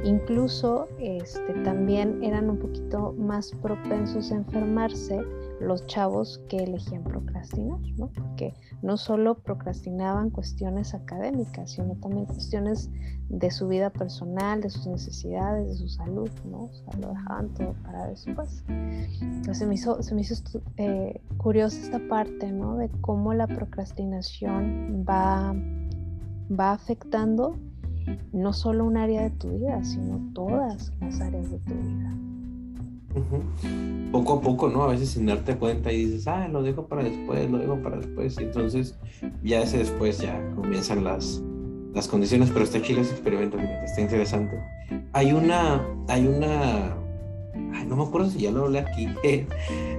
Incluso 0.02 0.88
este, 0.98 1.52
también 1.62 2.20
eran 2.24 2.50
un 2.50 2.58
poquito 2.58 3.14
más 3.16 3.52
propensos 3.62 4.32
a 4.32 4.36
enfermarse 4.36 5.20
los 5.60 5.86
chavos 5.86 6.40
que 6.48 6.56
elegían 6.58 7.04
procrastinar, 7.04 7.78
¿no? 7.96 8.08
Porque 8.08 8.54
no 8.82 8.96
solo 8.96 9.36
procrastinaban 9.36 10.30
cuestiones 10.30 10.94
académicas, 10.94 11.72
sino 11.72 11.94
también 11.96 12.26
cuestiones 12.26 12.90
de 13.28 13.50
su 13.50 13.68
vida 13.68 13.90
personal, 13.90 14.60
de 14.60 14.70
sus 14.70 14.86
necesidades, 14.86 15.68
de 15.68 15.74
su 15.74 15.88
salud, 15.88 16.30
¿no? 16.44 16.68
Lo 17.00 17.10
dejaban 17.10 17.48
todo 17.54 17.74
para 17.84 18.08
después. 18.08 18.64
Entonces 18.68 19.58
se 19.58 19.66
me 19.66 19.74
hizo, 19.74 20.02
se 20.02 20.14
me 20.14 20.22
hizo 20.22 20.34
eh, 20.76 21.20
curiosa 21.36 21.80
esta 21.80 22.00
parte, 22.08 22.50
¿no? 22.50 22.76
De 22.76 22.88
cómo 23.00 23.32
la 23.34 23.46
procrastinación 23.46 25.04
va, 25.08 25.54
va 26.50 26.72
afectando 26.72 27.56
no 28.32 28.52
solo 28.52 28.84
un 28.84 28.96
área 28.96 29.22
de 29.22 29.30
tu 29.30 29.50
vida, 29.50 29.82
sino 29.84 30.32
todas 30.34 30.92
las 31.00 31.20
áreas 31.20 31.50
de 31.50 31.58
tu 31.58 31.74
vida. 31.74 32.31
Poco 34.10 34.34
a 34.34 34.40
poco, 34.40 34.68
¿no? 34.68 34.82
A 34.82 34.88
veces 34.88 35.10
sin 35.10 35.26
darte 35.26 35.56
cuenta 35.56 35.92
y 35.92 36.04
dices, 36.04 36.26
ah, 36.26 36.48
lo 36.48 36.62
dejo 36.62 36.86
para 36.86 37.02
después, 37.02 37.50
lo 37.50 37.58
dejo 37.58 37.76
para 37.82 37.96
después. 37.96 38.36
Y 38.38 38.44
entonces 38.44 38.98
ya 39.42 39.62
ese 39.62 39.78
después 39.78 40.18
ya 40.18 40.38
comienzan 40.54 41.04
las, 41.04 41.42
las 41.94 42.08
condiciones, 42.08 42.50
pero 42.50 42.64
está 42.64 42.80
chido 42.82 43.00
ese 43.00 43.12
experimento, 43.12 43.58
está 43.58 44.00
interesante. 44.00 44.58
Hay 45.12 45.32
una, 45.32 45.86
hay 46.08 46.26
una, 46.26 46.96
ay, 47.74 47.86
no 47.86 47.96
me 47.96 48.02
acuerdo 48.02 48.30
si 48.30 48.40
ya 48.40 48.50
lo 48.50 48.64
hablé 48.64 48.80
aquí, 48.80 49.08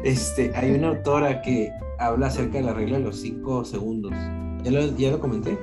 este, 0.04 0.52
hay 0.56 0.72
una 0.72 0.90
autora 0.90 1.42
que 1.42 1.72
habla 2.00 2.28
acerca 2.28 2.58
de 2.60 2.64
la 2.64 2.74
regla 2.74 2.98
de 2.98 3.06
los 3.06 3.20
cinco 3.20 3.66
segundos. 3.66 4.14
¿Ya 4.64 4.72
lo, 4.72 4.96
ya 4.98 5.12
lo 5.12 5.20
comenté? 5.20 5.58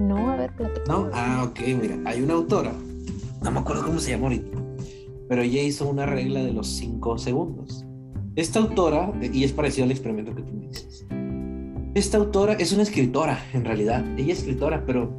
No, 0.00 0.30
a 0.30 0.36
ver. 0.36 0.52
No, 0.88 1.08
ah, 1.12 1.46
ok, 1.48 1.60
mira, 1.80 1.98
hay 2.04 2.22
una 2.22 2.34
autora, 2.34 2.72
no 3.42 3.50
me 3.50 3.60
acuerdo 3.60 3.84
cómo 3.84 3.98
se 3.98 4.10
llama 4.10 4.24
ahorita 4.24 4.61
pero 5.32 5.44
ella 5.44 5.62
hizo 5.62 5.88
una 5.88 6.04
regla 6.04 6.44
de 6.44 6.52
los 6.52 6.66
5 6.76 7.16
segundos. 7.16 7.86
Esta 8.36 8.58
autora, 8.58 9.14
y 9.32 9.44
es 9.44 9.52
parecido 9.52 9.86
al 9.86 9.90
experimento 9.90 10.34
que 10.34 10.42
tú 10.42 10.52
me 10.52 10.68
dices, 10.68 11.06
esta 11.94 12.18
autora 12.18 12.52
es 12.52 12.70
una 12.74 12.82
escritora, 12.82 13.42
en 13.54 13.64
realidad. 13.64 14.04
Ella 14.18 14.34
es 14.34 14.40
escritora, 14.40 14.84
pero 14.84 15.10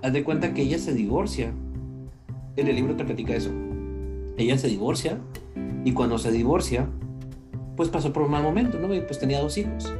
haz 0.00 0.12
de 0.12 0.22
cuenta 0.22 0.54
que 0.54 0.62
ella 0.62 0.78
se 0.78 0.94
divorcia. 0.94 1.52
En 2.54 2.68
el 2.68 2.76
libro 2.76 2.94
te 2.94 3.04
platica 3.04 3.34
eso. 3.34 3.50
Ella 4.36 4.56
se 4.58 4.68
divorcia 4.68 5.18
y 5.84 5.90
cuando 5.90 6.18
se 6.18 6.30
divorcia, 6.30 6.88
pues 7.76 7.88
pasó 7.88 8.12
por 8.12 8.22
un 8.22 8.30
mal 8.30 8.44
momento, 8.44 8.78
¿no? 8.78 8.94
Y 8.94 9.00
pues 9.00 9.18
tenía 9.18 9.40
dos 9.40 9.58
hijos. 9.58 9.92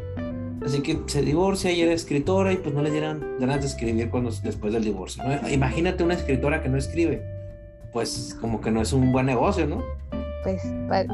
Así 0.64 0.82
que 0.82 1.00
se 1.06 1.20
divorcia 1.22 1.72
y 1.72 1.80
era 1.80 1.92
escritora 1.92 2.52
y 2.52 2.58
pues 2.58 2.72
no 2.76 2.80
le 2.80 2.92
dieran 2.92 3.38
ganas 3.40 3.60
de 3.62 3.66
escribir 3.66 4.08
cuando, 4.08 4.30
después 4.30 4.72
del 4.72 4.84
divorcio. 4.84 5.24
Imagínate 5.50 6.04
una 6.04 6.14
escritora 6.14 6.62
que 6.62 6.68
no 6.68 6.78
escribe 6.78 7.41
pues 7.92 8.36
como 8.40 8.60
que 8.60 8.70
no 8.70 8.80
es 8.80 8.92
un 8.92 9.12
buen 9.12 9.26
negocio, 9.26 9.66
¿no? 9.66 9.82
Pues 10.42 10.62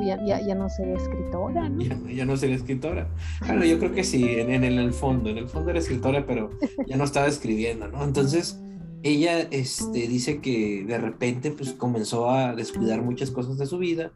ya, 0.06 0.40
ya, 0.40 0.54
no 0.54 0.70
sería 0.70 0.94
escritora, 0.94 1.68
¿no? 1.68 1.82
Ya, 2.08 2.24
no 2.24 2.36
sería 2.36 2.56
escritora. 2.56 3.08
Bueno, 3.46 3.64
yo 3.64 3.78
creo 3.78 3.92
que 3.92 4.02
sí, 4.02 4.24
en, 4.38 4.50
en, 4.50 4.64
el 4.64 4.92
fondo, 4.92 5.28
en 5.28 5.36
el 5.36 5.48
fondo 5.48 5.70
era 5.70 5.78
escritora, 5.80 6.24
pero 6.24 6.50
ya 6.86 6.96
no 6.96 7.04
estaba 7.04 7.26
escribiendo, 7.26 7.88
¿no? 7.88 8.02
Entonces, 8.04 8.58
ella 9.02 9.40
este, 9.50 10.08
dice 10.08 10.40
que 10.40 10.84
de 10.84 10.98
repente 10.98 11.50
pues 11.50 11.72
comenzó 11.72 12.30
a 12.30 12.54
descuidar 12.54 13.02
muchas 13.02 13.30
cosas 13.30 13.58
de 13.58 13.66
su 13.66 13.78
vida 13.78 14.12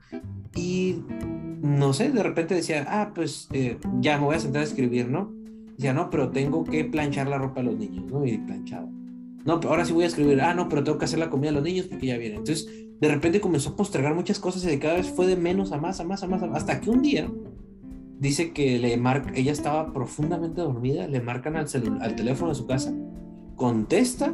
y 0.56 1.02
no 1.60 1.92
sé, 1.92 2.10
de 2.10 2.22
repente 2.22 2.54
decía, 2.54 2.86
ah, 2.88 3.12
pues 3.14 3.48
eh, 3.52 3.78
ya 4.00 4.18
me 4.18 4.24
voy 4.24 4.36
a 4.36 4.40
sentar 4.40 4.62
a 4.62 4.64
escribir, 4.64 5.08
¿no? 5.08 5.30
Decía, 5.76 5.92
no, 5.92 6.10
pero 6.10 6.30
tengo 6.30 6.64
que 6.64 6.84
planchar 6.84 7.28
la 7.28 7.38
ropa 7.38 7.60
a 7.60 7.64
los 7.64 7.76
niños, 7.76 8.10
¿no? 8.10 8.24
Y 8.24 8.38
planchaba 8.38 8.88
no, 9.44 9.60
pero 9.60 9.70
ahora 9.70 9.84
sí 9.84 9.92
voy 9.92 10.04
a 10.04 10.06
escribir, 10.06 10.40
ah, 10.40 10.54
no, 10.54 10.68
pero 10.68 10.84
tengo 10.84 10.98
que 10.98 11.04
hacer 11.04 11.18
la 11.18 11.30
comida 11.30 11.50
a 11.50 11.52
los 11.52 11.62
niños 11.62 11.86
porque 11.86 12.06
ya 12.06 12.16
vienen. 12.16 12.38
Entonces, 12.38 12.68
de 13.00 13.08
repente 13.08 13.40
comenzó 13.40 13.70
a 13.70 13.76
postergar 13.76 14.14
muchas 14.14 14.38
cosas 14.38 14.70
y 14.72 14.78
cada 14.78 14.94
vez 14.94 15.08
fue 15.08 15.26
de 15.26 15.36
menos 15.36 15.72
a 15.72 15.78
más, 15.78 15.98
a 16.00 16.04
más, 16.04 16.22
a 16.22 16.28
más, 16.28 16.42
hasta 16.42 16.80
que 16.80 16.90
un 16.90 17.02
día 17.02 17.28
dice 18.20 18.52
que 18.52 18.78
le 18.78 18.96
marca, 18.96 19.32
ella 19.34 19.50
estaba 19.50 19.92
profundamente 19.92 20.60
dormida, 20.60 21.08
le 21.08 21.20
marcan 21.20 21.56
al, 21.56 21.66
al 22.00 22.14
teléfono 22.14 22.50
de 22.50 22.54
su 22.54 22.66
casa, 22.66 22.94
contesta 23.56 24.32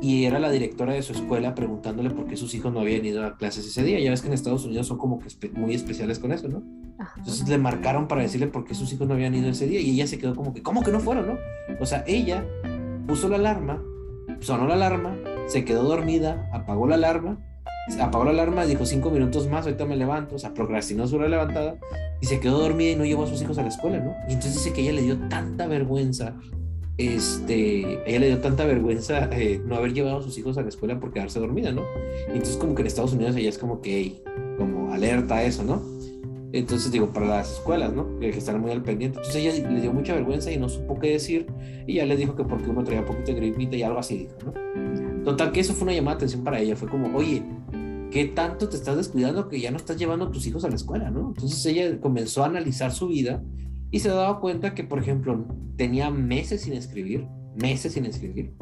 y 0.00 0.24
era 0.24 0.38
la 0.38 0.50
directora 0.50 0.94
de 0.94 1.02
su 1.02 1.12
escuela 1.12 1.54
preguntándole 1.54 2.08
por 2.08 2.26
qué 2.26 2.38
sus 2.38 2.54
hijos 2.54 2.72
no 2.72 2.80
habían 2.80 3.04
ido 3.04 3.22
a 3.24 3.36
clases 3.36 3.66
ese 3.66 3.82
día. 3.82 4.00
Ya 4.00 4.10
ves 4.10 4.22
que 4.22 4.28
en 4.28 4.32
Estados 4.32 4.64
Unidos 4.64 4.86
son 4.86 4.96
como 4.96 5.18
que 5.18 5.50
muy 5.50 5.74
especiales 5.74 6.18
con 6.18 6.32
eso, 6.32 6.48
¿no? 6.48 6.62
Entonces 7.18 7.46
le 7.46 7.58
marcaron 7.58 8.08
para 8.08 8.22
decirle 8.22 8.46
por 8.46 8.64
qué 8.64 8.74
sus 8.74 8.90
hijos 8.94 9.06
no 9.06 9.12
habían 9.12 9.34
ido 9.34 9.50
ese 9.50 9.66
día 9.66 9.80
y 9.80 9.90
ella 9.90 10.06
se 10.06 10.16
quedó 10.16 10.34
como 10.34 10.54
que, 10.54 10.62
¿cómo 10.62 10.82
que 10.82 10.90
no 10.90 11.00
fueron, 11.00 11.26
no? 11.26 11.36
O 11.80 11.84
sea, 11.84 12.02
ella 12.06 12.46
puso 13.06 13.28
la 13.28 13.36
alarma 13.36 13.82
sonó 14.44 14.66
la 14.66 14.74
alarma, 14.74 15.16
se 15.46 15.64
quedó 15.64 15.84
dormida, 15.84 16.48
apagó 16.52 16.86
la 16.86 16.96
alarma, 16.96 17.38
apagó 18.00 18.24
la 18.24 18.30
alarma, 18.30 18.64
dijo 18.64 18.86
cinco 18.86 19.10
minutos 19.10 19.48
más, 19.48 19.64
ahorita 19.64 19.84
me 19.84 19.96
levanto, 19.96 20.36
o 20.36 20.38
sea, 20.38 20.54
procrastinó 20.54 21.06
su 21.06 21.18
levantada 21.18 21.76
y 22.20 22.26
se 22.26 22.40
quedó 22.40 22.58
dormida 22.58 22.90
y 22.90 22.96
no 22.96 23.04
llevó 23.04 23.24
a 23.24 23.26
sus 23.26 23.42
hijos 23.42 23.58
a 23.58 23.62
la 23.62 23.68
escuela, 23.68 23.98
¿no? 23.98 24.14
Y 24.28 24.34
entonces 24.34 24.54
dice 24.54 24.72
que 24.72 24.82
ella 24.82 24.92
le 24.92 25.02
dio 25.02 25.18
tanta 25.28 25.66
vergüenza, 25.66 26.34
este, 26.96 27.98
ella 28.06 28.20
le 28.20 28.26
dio 28.28 28.38
tanta 28.38 28.64
vergüenza 28.64 29.28
eh, 29.32 29.60
no 29.64 29.76
haber 29.76 29.92
llevado 29.92 30.18
a 30.18 30.22
sus 30.22 30.38
hijos 30.38 30.56
a 30.58 30.62
la 30.62 30.68
escuela 30.68 31.00
por 31.00 31.12
quedarse 31.12 31.40
dormida, 31.40 31.72
¿no? 31.72 31.82
Y 32.28 32.32
entonces 32.32 32.56
como 32.56 32.74
que 32.74 32.82
en 32.82 32.86
Estados 32.86 33.12
Unidos 33.12 33.36
ella 33.36 33.48
es 33.48 33.58
como 33.58 33.80
que, 33.80 34.22
como 34.58 34.92
alerta 34.92 35.36
a 35.36 35.44
eso, 35.44 35.64
¿no? 35.64 35.93
Entonces 36.54 36.92
digo, 36.92 37.12
para 37.12 37.26
las 37.26 37.52
escuelas, 37.54 37.92
¿no? 37.92 38.16
Que, 38.20 38.28
están 38.28 38.60
muy 38.60 38.70
al 38.70 38.80
pendiente. 38.80 39.18
Entonces 39.18 39.42
ella 39.42 39.68
le 39.68 39.80
dio 39.80 39.92
mucha 39.92 40.14
vergüenza 40.14 40.52
y 40.52 40.56
no 40.56 40.68
supo 40.68 41.00
qué 41.00 41.10
decir. 41.10 41.46
Y 41.84 41.94
ya 41.94 42.06
le 42.06 42.16
dijo 42.16 42.36
que 42.36 42.44
porque 42.44 42.70
uno 42.70 42.84
traía 42.84 43.04
poquito 43.04 43.32
de 43.32 43.34
gripita 43.34 43.74
y 43.74 43.82
algo 43.82 43.98
así 43.98 44.18
dijo, 44.18 44.36
¿no? 44.46 45.24
Total, 45.24 45.50
que 45.50 45.58
eso 45.58 45.74
fue 45.74 45.82
una 45.84 45.94
llamada 45.94 46.14
de 46.14 46.18
atención 46.18 46.44
para 46.44 46.60
ella. 46.60 46.76
Fue 46.76 46.88
como, 46.88 47.16
oye, 47.18 47.42
¿qué 48.12 48.26
tanto 48.26 48.68
te 48.68 48.76
estás 48.76 48.96
descuidando 48.96 49.48
que 49.48 49.60
ya 49.60 49.72
no 49.72 49.78
estás 49.78 49.96
llevando 49.96 50.26
a 50.26 50.30
tus 50.30 50.46
hijos 50.46 50.64
a 50.64 50.68
la 50.68 50.76
escuela, 50.76 51.10
¿no? 51.10 51.30
Entonces 51.34 51.66
ella 51.66 52.00
comenzó 52.00 52.44
a 52.44 52.46
analizar 52.46 52.92
su 52.92 53.08
vida 53.08 53.42
y 53.90 53.98
se 53.98 54.10
daba 54.10 54.38
cuenta 54.38 54.76
que, 54.76 54.84
por 54.84 55.00
ejemplo, 55.00 55.44
tenía 55.76 56.12
meses 56.12 56.60
sin 56.60 56.74
escribir, 56.74 57.26
meses 57.56 57.94
sin 57.94 58.06
escribir 58.06 58.54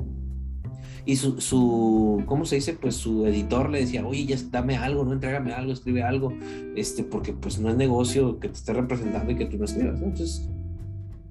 y 1.05 1.17
su, 1.17 1.41
su, 1.41 2.23
¿cómo 2.27 2.45
se 2.45 2.57
dice? 2.57 2.75
Pues 2.75 2.95
su 2.95 3.27
editor 3.27 3.71
le 3.71 3.81
decía, 3.81 4.07
oye, 4.07 4.25
ya 4.25 4.37
dame 4.51 4.77
algo, 4.77 5.05
no 5.05 5.13
entrégame 5.13 5.53
algo, 5.53 5.73
escribe 5.73 6.03
algo, 6.03 6.33
este, 6.77 7.03
porque 7.03 7.33
pues 7.33 7.59
no 7.59 7.71
es 7.71 7.77
negocio 7.77 8.39
que 8.39 8.49
te 8.49 8.55
esté 8.55 8.73
representando 8.73 9.33
y 9.33 9.37
que 9.37 9.47
tú 9.47 9.59
no 9.59 9.65
escribas, 9.65 10.01
Entonces, 10.01 10.49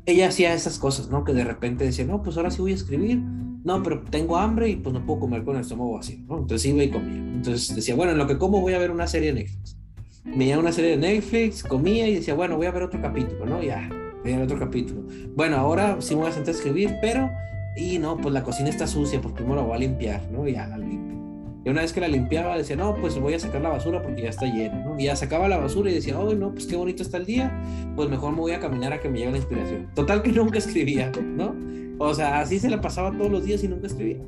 ella 0.06 0.28
hacía 0.28 0.54
esas 0.54 0.78
cosas, 0.78 1.10
¿no? 1.10 1.24
Que 1.24 1.34
de 1.34 1.44
repente 1.44 1.86
decía, 1.86 2.06
no, 2.06 2.22
pues 2.22 2.36
ahora 2.38 2.52
sí 2.52 2.62
voy 2.62 2.72
a 2.72 2.76
escribir, 2.76 3.22
no, 3.64 3.84
pero 3.84 4.02
tengo 4.02 4.38
hambre 4.38 4.70
y 4.70 4.76
pues 4.76 4.94
no 4.94 5.06
puedo 5.06 5.22
comer 5.22 5.44
con 5.44 5.56
el 5.56 5.62
estómago 5.62 5.94
vacío, 5.94 6.20
¿no? 6.28 6.40
Entonces 6.40 6.66
iba 6.70 6.84
y 6.84 6.90
comía. 6.90 7.18
Entonces 7.18 7.76
decía, 7.76 7.96
bueno, 7.96 8.12
en 8.12 8.18
lo 8.18 8.28
que 8.28 8.38
como 8.38 8.60
voy 8.60 8.74
a 8.74 8.80
ver 8.80 8.92
una 8.92 9.08
serie 9.08 9.34
de 9.34 9.42
Netflix. 9.42 9.78
Veía 10.24 10.60
una 10.60 10.72
serie 10.72 10.92
de 10.92 10.98
Netflix, 10.98 11.64
comía 11.64 12.08
y 12.08 12.16
decía, 12.16 12.34
bueno, 12.34 12.58
voy 12.58 12.68
a 12.68 12.72
ver 12.72 12.84
otro 12.84 13.02
capítulo, 13.02 13.46
¿no? 13.46 13.62
Ya, 13.64 13.90
voy 14.24 14.34
a 14.34 14.36
ver 14.36 14.46
otro 14.46 14.60
capítulo. 14.60 15.04
Bueno, 15.36 15.58
ahora 15.58 15.98
sí 16.00 16.16
me 16.16 16.22
voy 16.22 16.30
a 16.30 16.34
sentar 16.34 16.54
a 16.54 16.58
escribir, 16.58 16.96
pero 17.02 17.30
y 17.76 18.00
no, 18.00 18.18
pues 18.18 18.34
la 18.34 18.44
cocina 18.44 18.70
está 18.70 18.88
sucia, 18.88 19.22
pues 19.22 19.34
primero 19.34 19.56
la 19.58 19.62
voy 19.64 19.76
a 19.76 19.80
limpiar, 19.80 20.22
¿no? 20.32 20.48
Y 20.48 20.54
ya 20.54 20.68
la 20.68 20.78
limpio. 20.78 21.22
Y 21.64 21.70
una 21.70 21.82
vez 21.82 21.94
que 21.94 22.02
la 22.02 22.08
limpiaba, 22.08 22.58
decía, 22.58 22.76
no, 22.76 22.96
pues 22.96 23.20
voy 23.20 23.36
a 23.36 23.40
sacar 23.40 23.62
la 23.62 23.70
basura 23.70 24.02
porque 24.02 24.24
ya 24.24 24.30
está 24.30 24.48
llena, 24.48 24.84
¿no? 24.84 25.00
Y 25.00 25.06
ya 25.06 25.16
sacaba 25.16 25.48
la 25.48 25.58
basura 25.58 25.92
y 25.92 25.94
decía, 25.94 26.20
oh, 26.20 26.34
no, 26.34 26.52
pues 26.52 26.66
qué 26.66 26.76
bonito 26.76 27.04
está 27.04 27.18
el 27.18 27.26
día, 27.26 27.64
pues 27.96 28.10
mejor 28.10 28.32
me 28.34 28.40
voy 28.40 28.52
a 28.54 28.60
caminar 28.60 28.94
a 28.94 29.00
que 29.00 29.10
me 29.10 29.20
llegue 29.20 29.32
la 29.32 29.38
inspiración. 29.38 29.90
Total 29.94 30.24
que 30.24 30.32
nunca 30.34 30.58
escribía, 30.58 31.12
¿no? 31.24 31.56
O 32.00 32.14
sea, 32.16 32.40
así 32.40 32.60
se 32.60 32.70
la 32.70 32.82
pasaba 32.82 33.12
todos 33.12 33.30
los 33.30 33.46
días 33.46 33.64
y 33.64 33.68
nunca 33.68 33.88
escribía. 33.88 34.26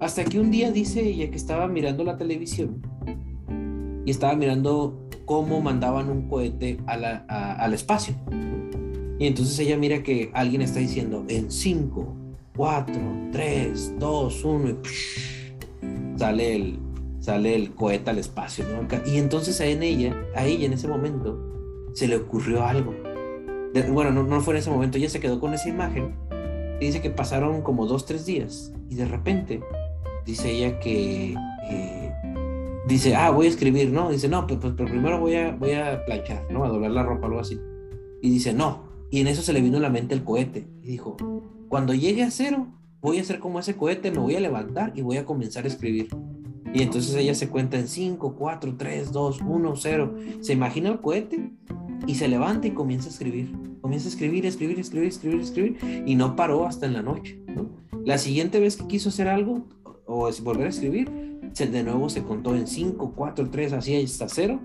Hasta 0.00 0.24
que 0.24 0.38
un 0.38 0.50
día 0.50 0.70
dice 0.70 1.00
ella 1.02 1.30
que 1.30 1.36
estaba 1.36 1.66
mirando 1.66 2.04
la 2.04 2.16
televisión 2.18 2.82
y 4.04 4.10
estaba 4.10 4.34
mirando 4.34 5.08
cómo 5.24 5.60
mandaban 5.60 6.10
un 6.10 6.28
cohete 6.28 6.78
al 6.86 7.72
espacio. 7.72 8.14
Y 9.18 9.26
entonces 9.26 9.58
ella 9.58 9.76
mira 9.76 10.02
que 10.02 10.30
alguien 10.34 10.62
está 10.62 10.80
diciendo, 10.80 11.24
en 11.28 11.50
cinco, 11.50 12.16
4, 12.60 12.94
3, 13.32 13.94
2, 13.98 14.44
1 14.44 14.68
y 14.68 16.18
sale 16.18 16.56
el, 16.56 16.78
sale 17.18 17.54
el 17.54 17.74
cohete 17.74 18.10
al 18.10 18.18
espacio. 18.18 18.66
Y 19.06 19.16
entonces 19.16 19.58
a 19.62 19.64
ella, 19.64 20.14
a 20.36 20.46
en 20.46 20.74
ese 20.74 20.86
momento, 20.86 21.40
se 21.94 22.06
le 22.06 22.16
ocurrió 22.16 22.62
algo. 22.62 22.94
bueno, 23.88 24.10
no, 24.10 24.24
no, 24.24 24.42
fue 24.42 24.52
en 24.52 24.58
ese 24.58 24.68
momento, 24.68 24.98
ella 24.98 25.08
se 25.08 25.20
quedó 25.20 25.40
con 25.40 25.54
esa 25.54 25.70
imagen 25.70 26.14
dice 26.78 27.00
que 27.00 27.08
pasaron 27.08 27.62
como 27.62 27.86
2, 27.86 28.04
3 28.04 28.26
días 28.26 28.74
y 28.90 28.94
de 28.94 29.06
repente 29.06 29.62
dice 30.26 30.50
ella 30.50 30.78
que... 30.80 31.34
Dice, 32.86 33.16
ah, 33.16 33.30
voy 33.30 33.46
a 33.46 33.48
escribir, 33.48 33.90
¿no? 33.90 34.10
Dice, 34.10 34.28
no, 34.28 34.46
pues, 34.46 34.60
pues, 34.60 34.74
pero 34.76 34.90
primero 34.90 35.18
voy 35.18 35.34
a, 35.34 35.52
voy 35.52 35.72
a 35.72 36.04
planchar, 36.04 36.46
¿no? 36.50 36.64
A 36.64 36.68
doblar 36.68 36.90
la 36.90 37.04
ropa, 37.04 37.26
algo 37.26 37.40
así. 37.40 37.58
Y 38.20 38.28
dice, 38.28 38.52
no. 38.52 38.82
Y 39.10 39.20
en 39.20 39.28
eso 39.28 39.40
se 39.40 39.54
le 39.54 39.62
vino 39.62 39.78
a 39.78 39.80
la 39.80 39.88
mente 39.88 40.14
el 40.14 40.24
cohete. 40.24 40.66
Y 40.82 40.88
dijo, 40.88 41.16
cuando 41.70 41.94
llegue 41.94 42.24
a 42.24 42.32
cero, 42.32 42.66
voy 43.00 43.18
a 43.18 43.24
ser 43.24 43.38
como 43.38 43.60
ese 43.60 43.76
cohete, 43.76 44.10
me 44.10 44.18
voy 44.18 44.34
a 44.34 44.40
levantar 44.40 44.92
y 44.96 45.02
voy 45.02 45.18
a 45.18 45.24
comenzar 45.24 45.64
a 45.64 45.68
escribir. 45.68 46.08
Y 46.74 46.82
entonces 46.82 47.14
ella 47.14 47.32
se 47.36 47.48
cuenta 47.48 47.78
en 47.78 47.86
5, 47.86 48.34
4, 48.36 48.74
3, 48.76 49.12
2, 49.12 49.40
1, 49.40 49.76
0. 49.76 50.14
Se 50.40 50.52
imagina 50.52 50.88
el 50.90 51.00
cohete 51.00 51.52
y 52.08 52.16
se 52.16 52.26
levanta 52.26 52.66
y 52.66 52.72
comienza 52.72 53.06
a 53.06 53.10
escribir. 53.12 53.52
Comienza 53.82 54.08
a 54.08 54.10
escribir, 54.10 54.46
escribir, 54.46 54.80
escribir, 54.80 55.08
escribir, 55.08 55.40
escribir. 55.40 56.04
Y 56.06 56.16
no 56.16 56.34
paró 56.34 56.66
hasta 56.66 56.86
en 56.86 56.92
la 56.92 57.02
noche. 57.02 57.40
¿no? 57.54 57.70
La 58.04 58.18
siguiente 58.18 58.58
vez 58.58 58.76
que 58.76 58.88
quiso 58.88 59.10
hacer 59.10 59.28
algo 59.28 59.68
o 60.06 60.28
volver 60.42 60.66
a 60.66 60.70
escribir, 60.70 61.08
se, 61.52 61.68
de 61.68 61.84
nuevo 61.84 62.08
se 62.08 62.24
contó 62.24 62.56
en 62.56 62.66
5, 62.66 63.12
4, 63.14 63.48
3, 63.48 63.72
así 63.74 63.94
hasta 63.94 64.28
0. 64.28 64.60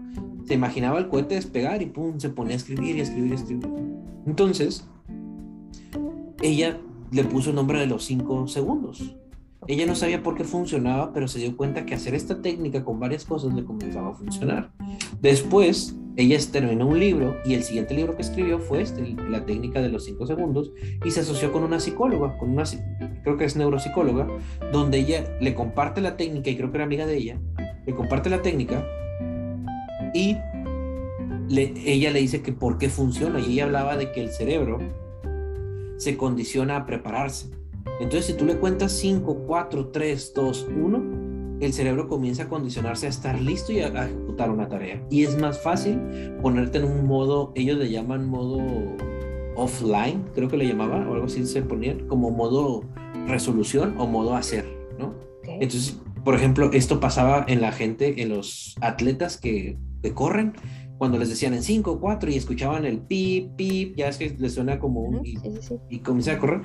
Se 0.46 0.56
imaginaba 0.56 0.98
el 0.98 1.08
cohete 1.08 1.36
despegar 1.36 1.84
y 1.84 1.86
pum, 1.86 2.20
se 2.20 2.30
ponía 2.30 2.54
a 2.54 2.58
escribir 2.58 2.96
y 2.96 3.02
escribir 3.02 3.32
y 3.32 3.36
escribir. 3.36 3.70
Entonces, 4.26 4.88
ella 6.42 6.80
le 7.16 7.24
puso 7.24 7.52
el 7.52 7.56
nombre 7.56 7.80
de 7.80 7.88
los 7.88 8.04
5 8.04 8.48
segundos. 8.48 9.16
Ella 9.68 9.86
no 9.86 9.96
sabía 9.96 10.22
por 10.22 10.36
qué 10.36 10.44
funcionaba, 10.44 11.14
pero 11.14 11.28
se 11.28 11.40
dio 11.40 11.56
cuenta 11.56 11.86
que 11.86 11.96
hacer 11.96 12.14
esta 12.14 12.42
técnica 12.42 12.84
con 12.84 13.00
varias 13.00 13.24
cosas 13.24 13.54
le 13.54 13.64
comenzaba 13.64 14.10
a 14.10 14.14
funcionar. 14.14 14.72
Después, 15.22 15.96
ella 16.18 16.38
terminó 16.52 16.88
un 16.88 17.00
libro 17.00 17.38
y 17.46 17.54
el 17.54 17.64
siguiente 17.64 17.94
libro 17.94 18.16
que 18.16 18.22
escribió 18.22 18.60
fue 18.60 18.82
este, 18.82 19.16
la 19.30 19.46
técnica 19.46 19.82
de 19.82 19.90
los 19.90 20.04
5 20.06 20.28
segundos 20.28 20.72
y 21.04 21.12
se 21.12 21.22
asoció 21.22 21.52
con 21.52 21.64
una 21.64 21.80
psicóloga, 21.80 22.38
con 22.38 22.52
una 22.52 22.64
creo 23.24 23.38
que 23.38 23.46
es 23.46 23.56
neuropsicóloga, 23.56 24.28
donde 24.72 25.00
ella 25.00 25.38
le 25.40 25.56
comparte 25.56 26.02
la 26.02 26.18
técnica 26.18 26.50
y 26.50 26.58
creo 26.58 26.70
que 26.70 26.78
era 26.78 26.84
amiga 26.84 27.06
de 27.06 27.18
ella, 27.18 27.40
le 27.86 27.96
comparte 27.96 28.30
la 28.30 28.42
técnica 28.42 28.86
y 30.14 30.38
ella 31.50 32.12
le 32.12 32.20
dice 32.20 32.42
que 32.42 32.52
por 32.52 32.78
qué 32.78 32.90
funciona 32.90 33.40
y 33.40 33.54
ella 33.54 33.66
hablaba 33.66 33.98
de 33.98 34.12
que 34.12 34.22
el 34.22 34.30
cerebro 34.30 34.80
se 35.98 36.18
condiciona 36.18 36.78
a 36.78 36.86
prepararse 36.86 37.50
entonces, 38.00 38.26
si 38.26 38.34
tú 38.34 38.46
le 38.46 38.58
cuentas 38.58 38.92
5, 38.94 39.44
4, 39.48 39.88
3, 39.88 40.34
2, 40.36 40.68
1, 40.76 41.58
el 41.62 41.72
cerebro 41.72 42.10
comienza 42.10 42.44
a 42.44 42.50
condicionarse 42.50 43.06
a 43.06 43.10
estar 43.10 43.40
listo 43.40 43.72
y 43.72 43.80
a, 43.80 43.88
ejecutar 43.88 44.50
una 44.50 44.68
tarea. 44.68 45.02
Y 45.10 45.24
es 45.24 45.40
más 45.40 45.62
fácil 45.62 46.00
ponerte 46.42 46.80
en 46.80 46.86
un 46.86 47.06
modo, 47.06 47.54
ellos 47.56 47.78
le 47.78 47.90
llaman 47.90 48.28
modo 48.28 48.60
offline, 49.56 50.26
creo 50.34 50.50
que 50.50 50.58
le 50.58 50.68
llamaban, 50.68 51.08
o 51.08 51.14
algo 51.14 51.26
así 51.28 51.46
se 51.46 51.62
ponían, 51.62 52.08
como 52.08 52.32
modo 52.32 52.84
resolución 53.28 53.96
o 53.98 54.06
modo 54.06 54.36
hacer, 54.36 54.66
¿no? 55.00 55.16
Entonces, 55.46 55.98
por 56.26 56.36
ejemplo, 56.36 56.72
esto 56.74 57.00
pasaba 57.00 57.46
en 57.48 57.62
la 57.62 57.72
gente, 57.72 58.22
en 58.22 58.30
los 58.30 58.76
atletas 58.82 59.38
que, 59.38 59.78
que 60.04 60.14
corren, 60.14 60.54
cuando 60.98 61.18
les 61.18 61.30
decían 61.30 61.54
en 61.54 61.64
5, 61.64 62.00
4 62.00 62.30
y 62.32 62.36
escuchaban 62.36 62.86
el 62.86 63.00
pip, 63.00 63.56
pip, 63.56 63.96
ya 63.96 64.08
es 64.08 64.18
que 64.18 64.36
les 64.38 64.54
suena 64.54 64.80
como 64.80 65.02
un... 65.02 65.26
y, 65.26 65.38
y 65.90 66.00
comienza 66.00 66.34
a 66.34 66.40
correr 66.40 66.62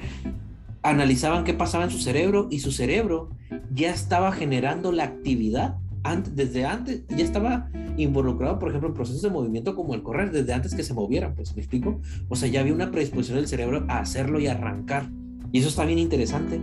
analizaban 0.82 1.44
qué 1.44 1.54
pasaba 1.54 1.84
en 1.84 1.90
su 1.90 1.98
cerebro 1.98 2.48
y 2.50 2.60
su 2.60 2.72
cerebro 2.72 3.30
ya 3.72 3.90
estaba 3.90 4.32
generando 4.32 4.92
la 4.92 5.04
actividad 5.04 5.76
antes, 6.02 6.34
desde 6.34 6.64
antes, 6.64 7.02
ya 7.08 7.24
estaba 7.24 7.70
involucrado, 7.98 8.58
por 8.58 8.70
ejemplo, 8.70 8.88
en 8.88 8.94
procesos 8.94 9.20
de 9.20 9.28
movimiento 9.28 9.76
como 9.76 9.94
el 9.94 10.02
correr, 10.02 10.30
desde 10.30 10.54
antes 10.54 10.74
que 10.74 10.82
se 10.82 10.94
movieran, 10.94 11.34
pues, 11.34 11.54
¿me 11.54 11.60
explico? 11.60 12.00
O 12.30 12.36
sea, 12.36 12.48
ya 12.48 12.60
había 12.60 12.72
una 12.72 12.90
predisposición 12.90 13.36
del 13.36 13.48
cerebro 13.48 13.84
a 13.88 13.98
hacerlo 13.98 14.40
y 14.40 14.46
arrancar. 14.46 15.10
Y 15.52 15.58
eso 15.58 15.68
está 15.68 15.84
bien 15.84 15.98
interesante, 15.98 16.58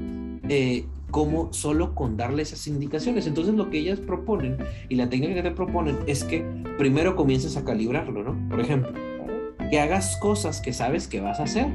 eh, 0.50 0.86
como 1.12 1.52
solo 1.54 1.96
con 1.96 2.18
darle 2.18 2.44
esas 2.44 2.68
indicaciones. 2.68 3.28
Entonces, 3.28 3.56
lo 3.56 3.70
que 3.70 3.80
ellas 3.80 4.00
proponen 4.00 4.58
y 4.90 4.96
la 4.96 5.10
técnica 5.10 5.36
que 5.36 5.44
te 5.44 5.52
proponen 5.52 5.98
es 6.08 6.24
que 6.24 6.46
primero 6.78 7.16
comiences 7.16 7.58
a 7.58 7.64
calibrarlo, 7.64 8.24
¿no? 8.24 8.50
Por 8.50 8.60
ejemplo, 8.60 8.92
que 9.70 9.80
hagas 9.80 10.18
cosas 10.18 10.62
que 10.62 10.74
sabes 10.74 11.08
que 11.08 11.20
vas 11.20 11.40
a 11.40 11.44
hacer 11.44 11.68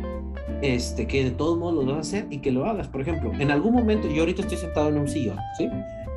este, 0.62 1.06
que 1.06 1.24
de 1.24 1.30
todos 1.30 1.58
modos 1.58 1.84
lo 1.84 1.92
vas 1.92 1.96
a 1.96 2.00
hacer 2.00 2.26
y 2.30 2.38
que 2.38 2.52
lo 2.52 2.64
hagas. 2.64 2.88
Por 2.88 3.00
ejemplo, 3.00 3.32
en 3.38 3.50
algún 3.50 3.74
momento, 3.74 4.08
yo 4.08 4.20
ahorita 4.20 4.42
estoy 4.42 4.58
sentado 4.58 4.88
en 4.88 4.98
un 4.98 5.08
sillón, 5.08 5.36
¿sí? 5.58 5.68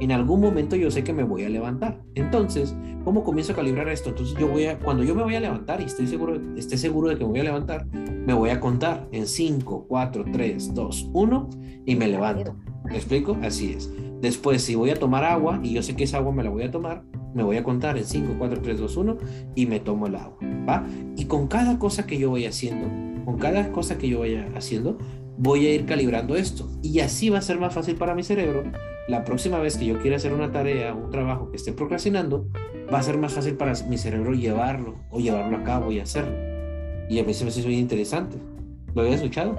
En 0.01 0.12
algún 0.12 0.41
momento 0.41 0.75
yo 0.75 0.91
sé 0.91 1.04
que 1.04 1.13
me 1.13 1.23
voy 1.23 1.45
a 1.45 1.49
levantar. 1.49 2.01
Entonces, 2.15 2.75
¿cómo 3.04 3.23
comienzo 3.23 3.54
a 3.54 3.56
calibrar 3.56 3.88
esto? 3.89 4.10
Entonces, 4.10 4.38
yo 4.38 4.47
voy 4.47 4.65
a, 4.65 4.78
cuando 4.78 5.04
yo 5.04 5.15
me 5.15 5.23
voy 5.23 5.36
a 5.36 5.39
levantar 5.39 5.82
y 5.82 5.86
estoy 5.86 6.08
seguro, 6.08 6.39
esté 6.58 6.78
seguro 6.78 7.10
de 7.10 7.17
que 7.17 7.23
me 7.23 7.32
voy 7.32 7.39
a 7.39 7.43
levantar, 7.43 7.88
me 7.88 8.34
voy 8.34 8.49
a 8.49 8.60
contar 8.60 9.08
en 9.12 9.25
5, 9.25 9.86
4, 9.88 10.25
3, 10.32 10.73
2, 10.73 11.10
1 11.13 11.49
y 11.86 11.95
me 11.95 12.08
levanto. 12.08 12.56
¿Me 12.86 12.95
explico? 12.95 13.38
Así 13.41 13.74
es. 13.74 13.91
Después, 14.21 14.62
si 14.62 14.76
voy 14.76 14.89
a 14.89 14.95
tomar 14.95 15.24
agua 15.24 15.60
y 15.62 15.74
yo 15.74 15.84
sé 15.84 15.95
que 15.95 16.06
esa 16.06 16.17
agua 16.17 16.32
me 16.32 16.43
la 16.43 16.50
voy 16.50 16.63
a 16.63 16.71
tomar, 16.71 17.04
me 17.34 17.43
voy 17.43 17.58
a 17.58 17.63
contar 17.63 17.98
en 17.98 18.06
5, 18.06 18.36
4, 18.38 18.62
3, 18.62 18.80
2, 18.80 18.98
1 18.98 19.17
y 19.56 19.65
me 19.65 19.80
tomo 19.80 20.08
el 20.08 20.15
agua. 20.15 20.38
¿Va? 20.67 20.86
Y 21.15 21.26
con 21.26 21.48
cada 21.48 21.78
cosa 21.78 22.08
que 22.08 22.17
yo 22.17 22.30
voy 22.30 22.45
haciendo, 22.45 22.88
con 23.26 23.38
cada 23.38 23.71
cosa 23.71 23.98
que 23.98 24.08
yo 24.08 24.19
vaya 24.19 24.50
haciendo, 24.56 24.98
voy 25.38 25.67
a 25.67 25.74
ir 25.74 25.86
calibrando 25.86 26.36
esto. 26.36 26.69
Y 26.82 27.00
así 27.02 27.30
va 27.30 27.39
a 27.39 27.41
ser 27.41 27.60
más 27.60 27.74
fácil 27.74 27.95
para 27.95 28.15
mi 28.15 28.24
cerebro. 28.24 28.63
La 29.08 29.24
próxima 29.24 29.60
vez 29.60 29.78
que 29.78 29.86
yo 29.86 30.00
quiera 30.00 30.17
hacer 30.17 30.34
una 30.34 30.52
tarea, 30.52 30.93
un 30.93 31.12
trabajo 31.12 31.52
que 31.52 31.58
esté 31.58 31.74
procrastinando, 31.74 32.48
va 32.91 33.00
a 33.00 33.04
ser 33.04 33.17
más 33.17 33.34
fácil 33.34 33.56
para 33.56 33.74
mi 33.88 33.98
cerebro 33.98 34.34
llevarlo 34.34 34.95
o 35.12 35.19
llevarlo 35.19 35.58
a 35.58 35.63
cabo 35.63 35.91
y 35.91 36.00
hacerlo. 36.00 36.36
Y 37.10 37.19
a 37.19 37.24
mí 37.24 37.34
se 37.34 37.43
me 37.43 37.50
hace 37.50 37.62
muy 37.63 37.78
interesante. 37.78 38.38
¿Lo 38.93 39.02
había 39.02 39.15
escuchado? 39.15 39.56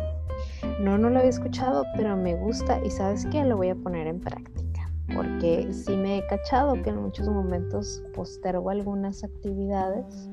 No, 0.81 0.99
no 0.99 1.11
lo 1.11 1.19
había 1.19 1.31
escuchado, 1.31 1.85
pero 1.97 2.17
me 2.17 2.35
gusta 2.35 2.81
y 2.85 2.91
sabes 2.91 3.27
que 3.27 3.45
lo 3.45 3.57
voy 3.57 3.69
a 3.69 3.75
poner 3.75 4.07
en 4.07 4.21
práctica. 4.21 4.91
Porque 5.15 5.73
sí 5.73 5.97
me 5.97 6.19
he 6.19 6.27
cachado 6.27 6.75
que 6.83 6.91
en 6.91 7.01
muchos 7.01 7.29
momentos 7.29 8.03
postergo 8.15 8.71
algunas 8.71 9.23
actividades 9.23 10.29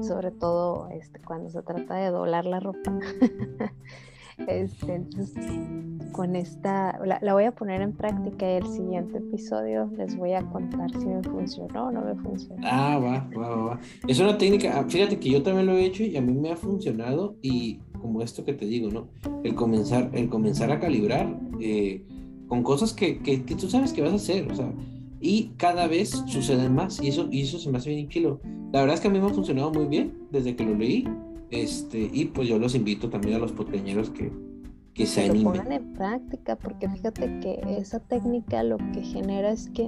sobre 0.00 0.30
todo 0.30 0.88
este, 0.90 1.20
cuando 1.20 1.50
se 1.50 1.62
trata 1.62 1.96
de 1.96 2.10
doblar 2.10 2.46
la 2.46 2.60
ropa. 2.60 2.98
este, 4.46 5.02
con 6.12 6.36
esta, 6.36 6.98
la, 7.04 7.32
voy 7.32 7.44
a 7.44 7.52
poner 7.52 7.82
en 7.82 7.92
práctica 7.92 8.46
el 8.46 8.66
siguiente 8.66 9.18
episodio 9.18 9.90
les 9.96 10.16
voy 10.16 10.32
a 10.32 10.42
contar 10.50 10.90
si 10.90 11.06
me 11.06 11.22
funcionó 11.22 11.88
o 11.88 11.90
no 11.90 12.02
me 12.02 12.14
funcionó. 12.16 12.60
Ah, 12.64 12.98
va, 12.98 13.28
va, 13.38 13.56
va, 13.56 13.80
Es 14.06 14.18
una 14.20 14.36
técnica, 14.38 14.84
fíjate 14.88 15.18
que 15.18 15.30
yo 15.30 15.42
también 15.42 15.66
lo 15.66 15.74
he 15.74 15.84
hecho 15.84 16.02
y 16.02 16.16
a 16.16 16.20
mí 16.20 16.32
me 16.32 16.52
ha 16.52 16.56
funcionado 16.56 17.36
y 17.42 17.80
como 18.02 18.20
esto 18.20 18.44
que 18.44 18.52
te 18.52 18.66
digo, 18.66 18.90
¿no? 18.90 19.08
El 19.44 19.54
comenzar, 19.54 20.10
el 20.12 20.28
comenzar 20.28 20.70
a 20.70 20.80
calibrar 20.80 21.40
eh, 21.60 22.04
con 22.48 22.62
cosas 22.62 22.92
que, 22.92 23.20
que, 23.20 23.44
que 23.44 23.54
tú 23.54 23.70
sabes 23.70 23.92
que 23.92 24.02
vas 24.02 24.12
a 24.12 24.16
hacer, 24.16 24.50
o 24.50 24.54
sea, 24.54 24.70
y 25.20 25.52
cada 25.56 25.86
vez 25.86 26.10
suceden 26.26 26.74
más 26.74 27.00
y 27.00 27.08
eso, 27.08 27.28
y 27.30 27.42
eso 27.42 27.58
se 27.58 27.70
me 27.70 27.78
hace 27.78 27.90
bien 27.90 28.08
kilo. 28.08 28.40
La 28.72 28.80
verdad 28.80 28.96
es 28.96 29.00
que 29.00 29.08
a 29.08 29.10
mí 29.10 29.20
me 29.20 29.26
ha 29.26 29.30
funcionado 29.30 29.72
muy 29.72 29.86
bien 29.86 30.12
desde 30.32 30.56
que 30.56 30.64
lo 30.64 30.74
leí 30.74 31.06
este, 31.50 32.10
y 32.12 32.24
pues 32.26 32.48
yo 32.48 32.58
los 32.58 32.74
invito 32.74 33.08
también 33.08 33.36
a 33.36 33.38
los 33.38 33.52
pequeñeros 33.52 34.10
que, 34.10 34.32
que 34.94 35.06
se 35.06 35.24
animen. 35.24 35.44
Lo 35.44 35.52
pongan 35.52 35.72
en 35.72 35.92
práctica 35.92 36.56
porque 36.56 36.88
fíjate 36.88 37.38
que 37.40 37.60
esa 37.78 38.00
técnica 38.00 38.64
lo 38.64 38.78
que 38.78 39.02
genera 39.02 39.52
es 39.52 39.68
que 39.68 39.86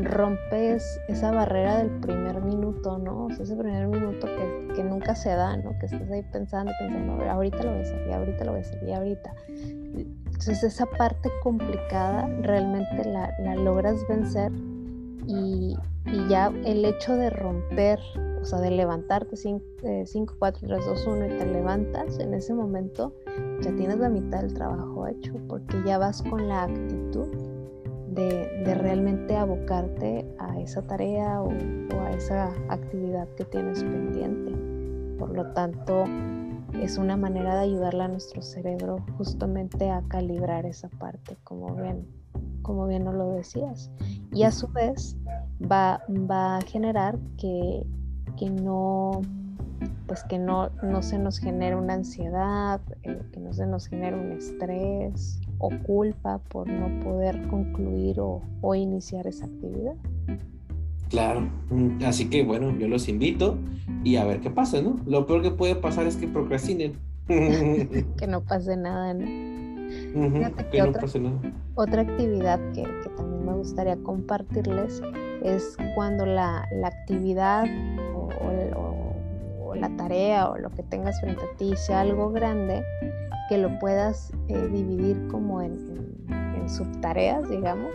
rompes 0.00 1.00
esa 1.08 1.30
barrera 1.30 1.78
del 1.78 1.90
primer 2.00 2.40
minuto, 2.42 2.98
¿no? 2.98 3.26
O 3.26 3.30
sea, 3.30 3.44
ese 3.44 3.56
primer 3.56 3.88
minuto 3.88 4.26
que, 4.26 4.74
que 4.74 4.84
nunca 4.84 5.14
se 5.14 5.30
da, 5.30 5.56
¿no? 5.56 5.78
Que 5.78 5.86
estás 5.86 6.10
ahí 6.10 6.22
pensando, 6.32 6.72
pensando, 6.78 7.14
a 7.14 7.16
ver, 7.16 7.28
ahorita 7.28 7.62
lo 7.62 7.72
voy 7.72 7.80
a 7.80 8.08
y 8.08 8.12
ahorita 8.12 8.44
lo 8.44 8.52
voy 8.52 8.60
a 8.60 8.88
y 8.88 8.92
ahorita. 8.92 9.34
Entonces 10.38 10.62
esa 10.62 10.86
parte 10.86 11.30
complicada 11.42 12.28
realmente 12.42 13.04
la, 13.04 13.34
la 13.40 13.56
logras 13.56 14.06
vencer 14.08 14.52
y, 15.28 15.76
ya 16.30 16.52
el 16.64 16.84
hecho 16.84 17.16
de 17.16 17.28
romper, 17.28 17.98
o 18.40 18.44
sea, 18.44 18.60
de 18.60 18.70
levantarte 18.70 19.36
5, 19.36 20.34
4, 20.38 20.68
3, 20.68 20.86
2, 20.86 21.06
1 21.06 21.26
y 21.26 21.38
te 21.38 21.46
levantas, 21.46 22.18
en 22.18 22.32
ese 22.34 22.54
momento 22.54 23.14
ya 23.60 23.74
tienes 23.76 23.98
la 23.98 24.08
mitad 24.08 24.40
del 24.40 24.54
trabajo 24.54 25.06
hecho, 25.06 25.34
porque 25.48 25.76
ya 25.84 25.98
vas 25.98 26.22
con 26.22 26.48
la 26.48 26.62
actitud 26.62 27.28
de, 28.18 28.74
realmente 28.74 29.36
abocarte 29.36 30.26
a 30.38 30.58
esa 30.60 30.82
tarea 30.82 31.40
o, 31.40 31.48
o 31.48 32.00
a 32.00 32.10
esa 32.10 32.52
actividad 32.68 33.28
que 33.36 33.44
tienes 33.44 33.82
pendiente. 33.82 34.52
Por 35.18 35.34
lo 35.34 35.52
tanto, 35.52 36.04
es 36.82 36.98
una 36.98 37.16
manera 37.16 37.54
de 37.54 37.62
ayudarle 37.62 38.04
a 38.04 38.08
nuestro 38.08 38.42
cerebro 38.42 39.04
justamente 39.16 39.90
a 39.90 40.02
calibrar 40.08 40.66
esa 40.66 40.88
parte, 40.88 41.36
como 41.44 41.74
bien, 41.74 42.06
como 42.62 42.86
bien 42.86 43.04
nos 43.04 43.14
lo 43.14 43.32
decías. 43.32 43.90
Y 44.32 44.42
a 44.42 44.50
su 44.50 44.68
vez 44.68 45.16
va, 45.60 46.02
va 46.08 46.56
a 46.56 46.60
generar 46.62 47.18
que, 47.36 47.86
que 48.36 48.50
no 48.50 49.20
pues 50.08 50.24
que 50.24 50.38
no, 50.38 50.70
no 50.82 51.02
se 51.02 51.18
nos 51.18 51.38
genere 51.38 51.76
una 51.76 51.94
ansiedad, 51.94 52.80
eh, 53.04 53.22
que 53.32 53.38
no 53.38 53.52
se 53.52 53.66
nos 53.66 53.86
genere 53.86 54.18
un 54.18 54.32
estrés 54.32 55.38
o 55.58 55.70
culpa 55.84 56.38
por 56.48 56.68
no 56.68 57.04
poder 57.04 57.46
concluir 57.48 58.20
o, 58.20 58.42
o 58.60 58.74
iniciar 58.74 59.26
esa 59.26 59.46
actividad. 59.46 59.94
Claro, 61.08 61.48
mm, 61.70 62.04
así 62.04 62.28
que 62.28 62.44
bueno, 62.44 62.76
yo 62.78 62.88
los 62.88 63.08
invito 63.08 63.58
y 64.04 64.16
a 64.16 64.24
ver 64.24 64.40
qué 64.40 64.50
pasa, 64.50 64.80
¿no? 64.82 64.96
Lo 65.06 65.26
peor 65.26 65.42
que 65.42 65.50
puede 65.50 65.74
pasar 65.74 66.06
es 66.06 66.16
que 66.16 66.28
procrastinen. 66.28 66.92
que 67.28 68.26
no 68.26 68.42
pase 68.42 68.76
nada, 68.76 69.14
¿no? 69.14 69.24
que, 70.70 70.82
no 70.82 70.92
pase 70.92 71.20
nada. 71.20 71.38
Otra 71.74 72.02
actividad 72.02 72.60
que, 72.72 72.82
que 72.82 73.08
también 73.16 73.46
me 73.46 73.54
gustaría 73.54 73.96
compartirles 73.96 75.02
es 75.42 75.76
cuando 75.94 76.26
la, 76.26 76.66
la 76.72 76.88
actividad 76.88 77.66
o, 78.14 78.87
la 79.74 79.88
tarea 79.96 80.50
o 80.50 80.58
lo 80.58 80.70
que 80.70 80.82
tengas 80.82 81.20
frente 81.20 81.42
a 81.42 81.56
ti 81.56 81.74
sea 81.76 82.00
algo 82.00 82.30
grande, 82.30 82.82
que 83.48 83.58
lo 83.58 83.78
puedas 83.78 84.32
eh, 84.48 84.68
dividir 84.68 85.26
como 85.28 85.62
en, 85.62 85.78
en, 86.28 86.68
subtareas, 86.68 87.48
digamos, 87.48 87.92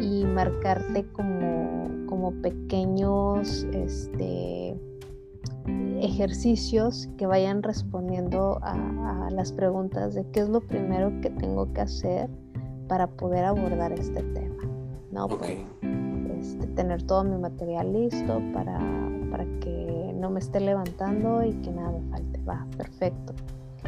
y 0.00 0.24
marcarte 0.24 1.04
como, 1.12 2.06
como 2.06 2.30
pequeños 2.42 3.66
este, 3.72 4.76
ejercicios 6.00 7.08
que 7.16 7.26
vayan 7.26 7.62
respondiendo 7.62 8.58
a, 8.62 9.28
las 9.30 9.52
preguntas 9.52 10.14
de 10.14 10.24
qué 10.32 10.40
es 10.40 10.48
lo 10.48 10.60
primero 10.60 11.12
que 11.20 11.30
tengo 11.30 11.72
que 11.72 11.82
hacer 11.82 12.28
para 12.88 13.06
poder 13.06 13.44
abordar 13.44 13.92
este 13.92 14.22
tema. 14.22 14.64
¿no? 15.12 15.28
Pues, 15.28 15.58
este, 16.40 16.66
tener 16.68 17.02
todo 17.02 17.22
mi 17.22 17.36
material 17.36 17.92
listo 17.92 18.40
para, 18.52 18.80
para 19.30 19.44
que 19.60 19.97
no 20.18 20.30
me 20.30 20.40
esté 20.40 20.60
levantando 20.60 21.44
y 21.44 21.52
que 21.62 21.70
nada 21.70 21.92
me 21.92 22.10
falte. 22.10 22.40
Va, 22.42 22.66
perfecto. 22.76 23.34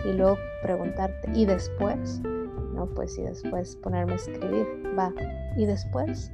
Y 0.05 0.13
luego 0.13 0.37
preguntarte, 0.63 1.31
¿y 1.35 1.45
después? 1.45 2.21
No, 2.75 2.87
pues 2.87 3.19
y 3.19 3.23
después 3.23 3.77
ponerme 3.77 4.13
a 4.13 4.17
escribir. 4.17 4.67
Va, 4.99 5.13
¿y 5.57 5.67
después? 5.67 6.33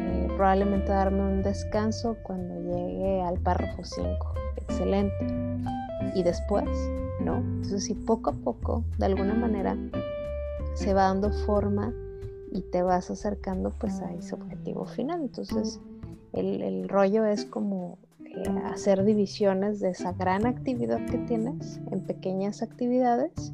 Eh, 0.00 0.28
probablemente 0.36 0.88
darme 0.88 1.22
un 1.22 1.42
descanso 1.42 2.16
cuando 2.22 2.54
llegue 2.60 3.22
al 3.22 3.38
párrafo 3.38 3.82
5 3.82 4.34
excelente. 4.56 5.26
Y 6.14 6.22
después, 6.22 6.68
¿no? 7.20 7.36
Entonces, 7.36 7.84
si 7.84 7.94
poco 7.94 8.30
a 8.30 8.32
poco, 8.34 8.84
de 8.98 9.06
alguna 9.06 9.34
manera, 9.34 9.76
se 10.74 10.94
va 10.94 11.04
dando 11.04 11.30
forma 11.30 11.92
y 12.50 12.62
te 12.62 12.82
vas 12.82 13.10
acercando 13.10 13.70
pues 13.70 14.00
a 14.00 14.12
ese 14.12 14.34
objetivo 14.34 14.84
final. 14.84 15.22
Entonces, 15.22 15.80
el, 16.32 16.88
rollo 16.88 17.24
es 17.24 17.44
como 17.44 17.98
hacer 18.64 19.04
divisiones 19.04 19.80
de 19.80 19.90
esa 19.90 20.12
gran 20.12 20.46
actividad 20.46 21.04
que 21.06 21.18
tienes 21.18 21.80
en 21.90 22.00
pequeñas 22.00 22.62
actividades 22.62 23.52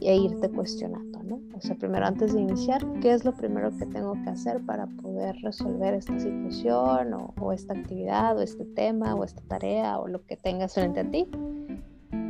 e 0.00 0.16
irte 0.16 0.48
cuestionando, 0.48 1.22
¿no? 1.22 1.40
O 1.56 1.60
sea, 1.60 1.76
primero 1.76 2.06
antes 2.06 2.32
de 2.32 2.40
iniciar, 2.40 2.84
¿qué 3.00 3.12
es 3.12 3.24
lo 3.24 3.32
primero 3.32 3.70
que 3.76 3.86
tengo 3.86 4.14
que 4.14 4.30
hacer 4.30 4.64
para 4.64 4.86
poder 4.86 5.36
resolver 5.42 5.94
esta 5.94 6.18
situación 6.18 7.14
o, 7.38 7.52
esta 7.52 7.74
actividad 7.74 8.38
o 8.38 8.42
este 8.42 8.64
tema 8.64 9.14
o 9.14 9.24
esta 9.24 9.42
tarea 9.42 9.98
o 9.98 10.08
lo 10.08 10.24
que 10.24 10.36
tengas 10.36 10.74
frente 10.74 11.00
a 11.00 11.10
ti? 11.10 11.28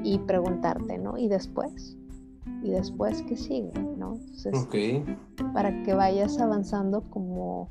Y 0.03 0.19
preguntarte, 0.21 0.99
¿no? 0.99 1.17
Y 1.17 1.29
después, 1.29 1.97
y 2.63 2.71
después 2.71 3.23
qué 3.23 3.37
sigue, 3.37 3.73
¿no? 3.97 4.15
Entonces, 4.15 4.67
para 5.53 5.83
que 5.83 5.95
vayas 5.95 6.39
avanzando 6.41 7.03
como 7.03 7.69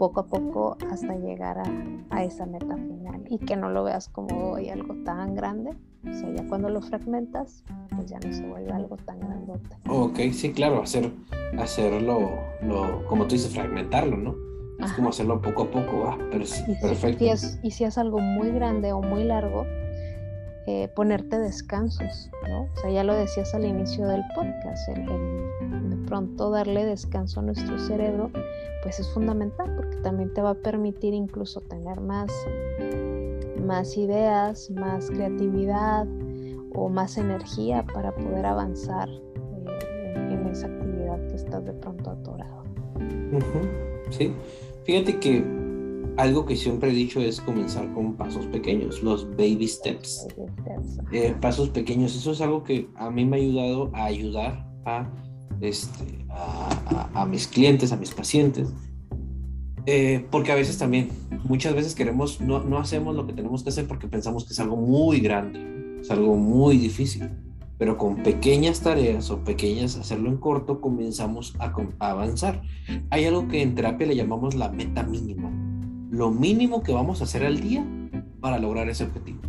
poco 0.00 0.20
a 0.20 0.26
poco 0.26 0.78
hasta 0.90 1.14
llegar 1.14 1.58
a, 1.58 1.70
a, 2.08 2.24
esa 2.24 2.46
meta 2.46 2.74
final 2.74 3.22
y 3.28 3.36
que 3.36 3.54
no 3.54 3.68
lo 3.68 3.84
veas 3.84 4.08
como 4.08 4.52
hoy 4.52 4.70
algo 4.70 4.94
tan 5.04 5.34
grande. 5.34 5.72
O 6.08 6.14
sea, 6.14 6.34
ya 6.34 6.48
cuando 6.48 6.70
lo 6.70 6.80
fragmentas, 6.80 7.64
pues 7.94 8.08
ya 8.08 8.18
no 8.18 8.32
se 8.32 8.46
vuelve 8.46 8.72
algo 8.72 8.96
tan 8.96 9.20
grandote. 9.20 9.76
Ok, 9.90 10.18
sí, 10.32 10.52
claro, 10.52 10.82
hacer, 10.82 11.12
hacerlo, 11.58 12.30
lo, 12.62 13.06
como 13.08 13.26
tú 13.26 13.34
dices, 13.34 13.52
fragmentarlo, 13.52 14.16
¿no? 14.16 14.34
Es 14.82 14.90
como 14.94 15.10
hacerlo 15.10 15.42
poco 15.42 15.64
a 15.64 15.70
poco, 15.70 16.06
ah, 16.06 16.16
pero 16.30 16.46
sí, 16.46 16.62
perfecto. 16.80 17.22
y 17.62 17.70
si 17.70 17.84
es 17.84 17.98
algo 17.98 18.20
muy 18.20 18.50
grande 18.52 18.94
o 18.94 19.02
muy 19.02 19.24
largo, 19.24 19.66
eh, 20.72 20.88
ponerte 20.94 21.36
descansos, 21.36 22.30
¿no? 22.48 22.68
Ya 22.92 23.02
lo 23.02 23.12
decías 23.12 23.52
al 23.56 23.64
inicio 23.64 24.06
del 24.06 24.22
podcast, 24.36 24.88
el, 24.90 25.04
de 25.90 25.96
pronto 26.06 26.48
darle 26.48 26.84
descanso 26.84 27.40
a 27.40 27.42
nuestro 27.42 27.76
cerebro, 27.76 28.30
pues 28.84 29.00
es 29.00 29.08
fundamental 29.12 29.74
porque 29.74 29.96
también 29.96 30.32
te 30.32 30.42
va 30.42 30.50
a 30.50 30.54
permitir 30.54 31.12
incluso 31.12 31.60
tener 31.62 32.00
más, 32.00 32.30
más 33.66 33.96
ideas, 33.96 34.70
más 34.70 35.10
creatividad 35.10 36.06
o 36.76 36.88
más 36.88 37.18
energía 37.18 37.84
para 37.92 38.14
poder 38.14 38.46
avanzar 38.46 39.08
eh, 39.08 40.14
en, 40.30 40.46
esa 40.46 40.68
actividad 40.68 41.18
que 41.26 41.34
estás 41.34 41.64
de 41.64 41.72
pronto 41.72 42.10
atorado. 42.10 42.62
Sí, 44.10 44.32
fíjate 44.84 45.18
que 45.18 45.59
algo 46.20 46.44
que 46.44 46.54
siempre 46.56 46.90
he 46.90 46.94
dicho 46.94 47.20
es 47.20 47.40
comenzar 47.40 47.92
con 47.94 48.14
pasos 48.14 48.46
pequeños, 48.46 49.02
los 49.02 49.28
baby 49.30 49.66
steps. 49.66 50.28
Eh, 51.12 51.34
pasos 51.40 51.70
pequeños, 51.70 52.14
eso 52.14 52.32
es 52.32 52.40
algo 52.40 52.62
que 52.62 52.88
a 52.96 53.10
mí 53.10 53.24
me 53.24 53.36
ha 53.36 53.40
ayudado 53.40 53.90
a 53.94 54.04
ayudar 54.04 54.66
a, 54.84 55.10
este, 55.60 56.26
a, 56.28 57.26
mis 57.26 57.46
clientes, 57.46 57.92
a 57.92 57.96
mis 57.96 58.12
pacientes. 58.12 58.68
Eh, 59.86 60.26
porque 60.30 60.52
a 60.52 60.54
veces 60.54 60.76
también, 60.76 61.08
muchas 61.44 61.74
veces 61.74 61.94
queremos, 61.94 62.40
no, 62.40 62.62
no 62.62 62.78
hacemos 62.78 63.16
lo 63.16 63.26
que 63.26 63.32
tenemos 63.32 63.62
que 63.62 63.70
hacer 63.70 63.86
porque 63.86 64.06
pensamos 64.06 64.44
que 64.44 64.52
es 64.52 64.60
algo 64.60 64.76
muy 64.76 65.20
grande, 65.20 66.00
es 66.00 66.10
algo 66.10 66.36
muy 66.36 66.76
difícil. 66.76 67.30
Pero 67.78 67.96
con 67.96 68.22
pequeñas 68.22 68.80
tareas 68.80 69.30
o 69.30 69.42
pequeñas, 69.42 69.96
hacerlo 69.96 70.28
en 70.28 70.36
corto, 70.36 70.82
comenzamos 70.82 71.54
a, 71.58 71.72
a 71.98 72.10
avanzar. 72.10 72.60
Hay 73.08 73.24
algo 73.24 73.48
que 73.48 73.62
en 73.62 73.74
terapia 73.74 74.06
le 74.06 74.16
llamamos 74.16 74.54
la 74.54 74.68
meta 74.68 75.02
mínima 75.02 75.50
lo 76.10 76.30
mínimo 76.30 76.82
que 76.82 76.92
vamos 76.92 77.20
a 77.20 77.24
hacer 77.24 77.44
al 77.44 77.60
día 77.60 77.84
para 78.40 78.58
lograr 78.58 78.88
ese 78.88 79.04
objetivo. 79.04 79.40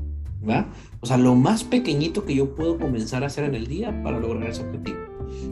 ¿va? 0.48 0.68
O 1.00 1.06
sea, 1.06 1.18
lo 1.18 1.36
más 1.36 1.64
pequeñito 1.64 2.26
que 2.26 2.36
yo 2.36 2.56
puedo 2.56 2.78
comenzar 2.78 3.24
a 3.24 3.28
hacer 3.28 3.46
en 3.46 3.56
el 3.56 3.68
día 3.68 4.02
para 4.04 4.20
lograr 4.20 4.50
ese 4.50 4.64
objetivo. 4.64 4.98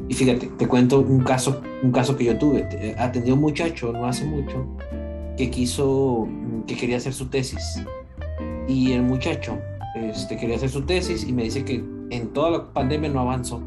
Y 0.07 0.13
fíjate, 0.13 0.47
te 0.47 0.67
cuento 0.67 0.99
un 0.99 1.23
caso, 1.23 1.61
un 1.83 1.91
caso 1.91 2.15
que 2.15 2.25
yo 2.25 2.37
tuve. 2.37 2.95
Atendí 2.97 3.31
a 3.31 3.33
un 3.33 3.41
muchacho 3.41 3.91
no 3.93 4.05
hace 4.05 4.25
mucho 4.25 4.67
que 5.37 5.49
quiso, 5.49 6.27
que 6.67 6.75
quería 6.75 6.97
hacer 6.97 7.13
su 7.13 7.27
tesis. 7.27 7.83
Y 8.67 8.91
el 8.91 9.03
muchacho 9.03 9.57
este, 9.95 10.37
quería 10.37 10.57
hacer 10.57 10.69
su 10.69 10.83
tesis 10.83 11.25
y 11.27 11.33
me 11.33 11.43
dice 11.43 11.63
que 11.63 11.83
en 12.09 12.33
toda 12.33 12.51
la 12.51 12.73
pandemia 12.73 13.09
no 13.09 13.21
avanzó. 13.21 13.61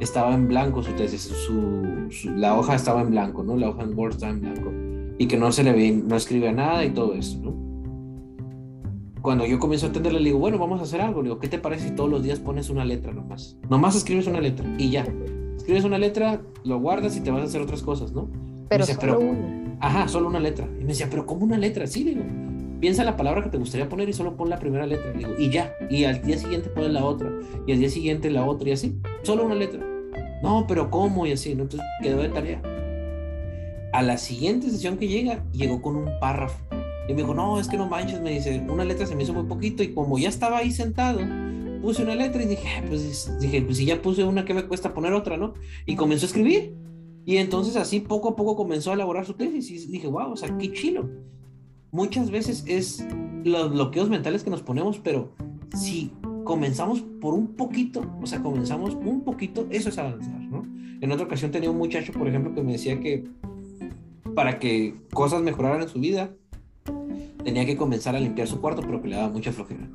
Estaba 0.00 0.32
en 0.32 0.48
blanco 0.48 0.82
su 0.82 0.92
tesis, 0.92 1.22
su, 1.22 2.08
la 2.36 2.56
hoja 2.56 2.76
estaba 2.76 3.02
en 3.02 3.10
blanco, 3.10 3.42
¿no? 3.42 3.56
La 3.56 3.68
hoja 3.68 3.82
en 3.82 3.98
Word 3.98 4.12
estaba 4.12 4.32
en 4.32 4.40
blanco 4.40 4.87
y 5.18 5.26
que 5.26 5.36
no 5.36 5.50
se 5.52 5.64
le 5.64 5.72
ve, 5.72 5.90
no 5.90 6.16
escribe 6.16 6.52
nada 6.52 6.84
y 6.84 6.90
todo 6.90 7.14
eso, 7.14 7.38
¿no? 7.42 7.68
Cuando 9.20 9.44
yo 9.44 9.58
comienzo 9.58 9.86
a 9.86 9.88
entenderle, 9.88 10.20
le 10.20 10.26
digo, 10.26 10.38
bueno, 10.38 10.58
vamos 10.58 10.80
a 10.80 10.84
hacer 10.84 11.00
algo. 11.00 11.22
Le 11.22 11.28
digo, 11.28 11.40
¿qué 11.40 11.48
te 11.48 11.58
parece 11.58 11.88
si 11.88 11.94
todos 11.94 12.08
los 12.08 12.22
días 12.22 12.38
pones 12.38 12.70
una 12.70 12.84
letra 12.84 13.12
nomás? 13.12 13.58
Nomás 13.68 13.96
escribes 13.96 14.28
una 14.28 14.40
letra 14.40 14.64
y 14.78 14.90
ya. 14.90 15.06
Escribes 15.56 15.84
una 15.84 15.98
letra, 15.98 16.40
lo 16.64 16.78
guardas 16.78 17.16
y 17.16 17.20
te 17.20 17.32
vas 17.32 17.42
a 17.42 17.44
hacer 17.44 17.60
otras 17.60 17.82
cosas, 17.82 18.12
¿no? 18.12 18.30
Pero 18.68 18.86
solo 18.86 19.18
una. 19.18 19.76
Ajá, 19.80 20.08
solo 20.08 20.28
una 20.28 20.38
letra. 20.38 20.68
Y 20.78 20.82
me 20.82 20.88
decía, 20.88 21.08
¿pero 21.10 21.26
cómo 21.26 21.44
una 21.44 21.58
letra? 21.58 21.86
Sí, 21.88 22.04
digo, 22.04 22.22
piensa 22.80 23.02
la 23.02 23.16
palabra 23.16 23.42
que 23.42 23.50
te 23.50 23.58
gustaría 23.58 23.88
poner 23.88 24.08
y 24.08 24.12
solo 24.12 24.36
pon 24.36 24.48
la 24.48 24.58
primera 24.58 24.86
letra. 24.86 25.12
digo, 25.12 25.30
y 25.36 25.50
ya. 25.50 25.74
Y 25.90 26.04
al 26.04 26.22
día 26.22 26.38
siguiente 26.38 26.70
pones 26.70 26.92
la 26.92 27.04
otra. 27.04 27.30
Y 27.66 27.72
al 27.72 27.80
día 27.80 27.90
siguiente 27.90 28.30
la 28.30 28.46
otra 28.46 28.68
y 28.68 28.72
así. 28.72 28.96
Solo 29.24 29.44
una 29.44 29.56
letra. 29.56 29.84
No, 30.44 30.64
pero 30.68 30.90
¿cómo? 30.90 31.26
Y 31.26 31.32
así, 31.32 31.56
¿no? 31.56 31.64
Entonces 31.64 31.86
quedó 32.02 32.22
de 32.22 32.28
tarea 32.28 32.62
a 33.92 34.02
la 34.02 34.18
siguiente 34.18 34.70
sesión 34.70 34.96
que 34.98 35.08
llega, 35.08 35.44
llegó 35.52 35.80
con 35.82 35.96
un 35.96 36.08
párrafo. 36.20 36.62
Y 37.08 37.12
me 37.12 37.22
dijo, 37.22 37.34
no, 37.34 37.58
es 37.58 37.68
que 37.68 37.78
no 37.78 37.88
manches, 37.88 38.20
me 38.20 38.32
dice, 38.32 38.62
una 38.68 38.84
letra 38.84 39.06
se 39.06 39.16
me 39.16 39.22
hizo 39.22 39.32
muy 39.32 39.44
poquito 39.44 39.82
y 39.82 39.94
como 39.94 40.18
ya 40.18 40.28
estaba 40.28 40.58
ahí 40.58 40.70
sentado, 40.70 41.20
puse 41.80 42.02
una 42.02 42.14
letra 42.14 42.42
y 42.42 42.46
dije, 42.46 42.68
ah, 42.76 42.84
pues 42.86 43.38
dije, 43.40 43.62
pues 43.62 43.78
si 43.78 43.86
ya 43.86 44.02
puse 44.02 44.24
una, 44.24 44.44
¿qué 44.44 44.52
me 44.52 44.66
cuesta 44.66 44.92
poner 44.92 45.14
otra, 45.14 45.38
no? 45.38 45.54
Y 45.86 45.96
comenzó 45.96 46.26
a 46.26 46.28
escribir. 46.28 46.74
Y 47.24 47.36
entonces 47.36 47.76
así 47.76 48.00
poco 48.00 48.30
a 48.30 48.36
poco 48.36 48.56
comenzó 48.56 48.90
a 48.90 48.94
elaborar 48.94 49.24
su 49.24 49.34
tesis 49.34 49.70
y 49.70 49.86
dije, 49.86 50.06
wow, 50.06 50.32
o 50.32 50.36
sea, 50.36 50.56
qué 50.58 50.72
chilo. 50.72 51.08
Muchas 51.90 52.30
veces 52.30 52.64
es 52.66 53.06
los 53.44 53.70
bloqueos 53.70 54.10
mentales 54.10 54.44
que 54.44 54.50
nos 54.50 54.62
ponemos, 54.62 54.98
pero 54.98 55.32
si 55.74 56.12
comenzamos 56.44 57.02
por 57.20 57.34
un 57.34 57.48
poquito, 57.48 58.02
o 58.22 58.26
sea, 58.26 58.42
comenzamos 58.42 58.94
un 58.94 59.22
poquito, 59.22 59.66
eso 59.70 59.88
es 59.88 59.98
avanzar, 59.98 60.40
¿no? 60.40 60.66
En 61.00 61.12
otra 61.12 61.26
ocasión 61.26 61.50
tenía 61.50 61.70
un 61.70 61.78
muchacho, 61.78 62.12
por 62.12 62.26
ejemplo, 62.26 62.54
que 62.54 62.62
me 62.62 62.72
decía 62.72 62.98
que 62.98 63.24
para 64.38 64.60
que 64.60 64.94
cosas 65.12 65.42
mejoraran 65.42 65.82
en 65.82 65.88
su 65.88 65.98
vida, 65.98 66.30
tenía 67.42 67.66
que 67.66 67.76
comenzar 67.76 68.14
a 68.14 68.20
limpiar 68.20 68.46
su 68.46 68.60
cuarto, 68.60 68.82
pero 68.82 69.02
que 69.02 69.08
le 69.08 69.16
daba 69.16 69.30
mucha 69.30 69.50
flojera. 69.50 69.90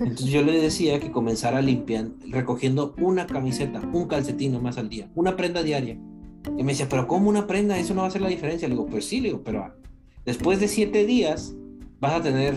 Entonces 0.00 0.28
yo 0.28 0.40
le 0.40 0.58
decía 0.58 0.98
que 0.98 1.12
comenzara 1.12 1.60
limpiando, 1.60 2.14
recogiendo 2.28 2.94
una 3.02 3.26
camiseta, 3.26 3.82
un 3.92 4.08
calcetín 4.08 4.62
más 4.62 4.78
al 4.78 4.88
día, 4.88 5.10
una 5.14 5.36
prenda 5.36 5.62
diaria. 5.62 5.98
Y 6.56 6.62
me 6.62 6.72
decía, 6.72 6.88
pero 6.88 7.06
¿cómo 7.06 7.28
una 7.28 7.46
prenda? 7.46 7.78
Eso 7.78 7.92
no 7.92 8.00
va 8.00 8.06
a 8.06 8.08
hacer 8.08 8.22
la 8.22 8.30
diferencia. 8.30 8.66
Le 8.66 8.76
digo, 8.76 8.86
pues 8.86 9.04
sí, 9.04 9.20
le 9.20 9.28
digo, 9.28 9.42
pero 9.44 9.74
después 10.24 10.58
de 10.58 10.68
siete 10.68 11.04
días 11.04 11.54
vas 12.00 12.14
a 12.14 12.22
tener 12.22 12.54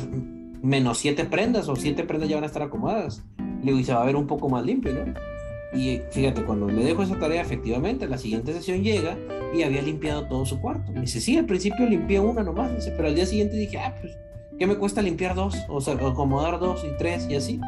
menos 0.63 0.99
siete 0.99 1.25
prendas 1.25 1.67
o 1.67 1.75
siete 1.75 2.05
prendas 2.05 2.29
ya 2.29 2.37
van 2.37 2.45
a 2.45 2.47
estar 2.47 2.63
acomodadas. 2.63 3.25
Le 3.59 3.73
digo, 3.73 3.79
y 3.79 3.83
se 3.83 3.93
va 3.93 4.03
a 4.03 4.05
ver 4.05 4.15
un 4.15 4.25
poco 4.25 4.47
más 4.47 4.65
limpio, 4.65 4.93
¿no? 4.93 5.34
Y 5.75 6.01
fíjate, 6.11 6.43
cuando 6.43 6.67
le 6.67 6.83
dejo 6.83 7.03
esa 7.03 7.19
tarea, 7.19 7.41
efectivamente, 7.41 8.07
la 8.07 8.17
siguiente 8.17 8.53
sesión 8.53 8.81
llega 8.81 9.17
y 9.53 9.63
había 9.63 9.81
limpiado 9.81 10.27
todo 10.27 10.45
su 10.45 10.59
cuarto. 10.61 10.91
Me 10.91 11.01
dice, 11.01 11.19
sí, 11.19 11.38
al 11.38 11.45
principio 11.45 11.85
limpié 11.88 12.19
una 12.19 12.43
nomás, 12.43 12.73
dice, 12.73 12.91
pero 12.95 13.09
al 13.09 13.15
día 13.15 13.25
siguiente 13.25 13.55
dije, 13.57 13.77
ah, 13.77 13.95
pues, 13.99 14.17
¿qué 14.57 14.67
me 14.67 14.75
cuesta 14.75 15.01
limpiar 15.01 15.35
dos? 15.35 15.55
O 15.67 15.81
sea, 15.81 15.95
acomodar 15.95 16.59
dos 16.59 16.83
y 16.83 16.97
tres 16.97 17.27
y 17.29 17.35
así. 17.35 17.59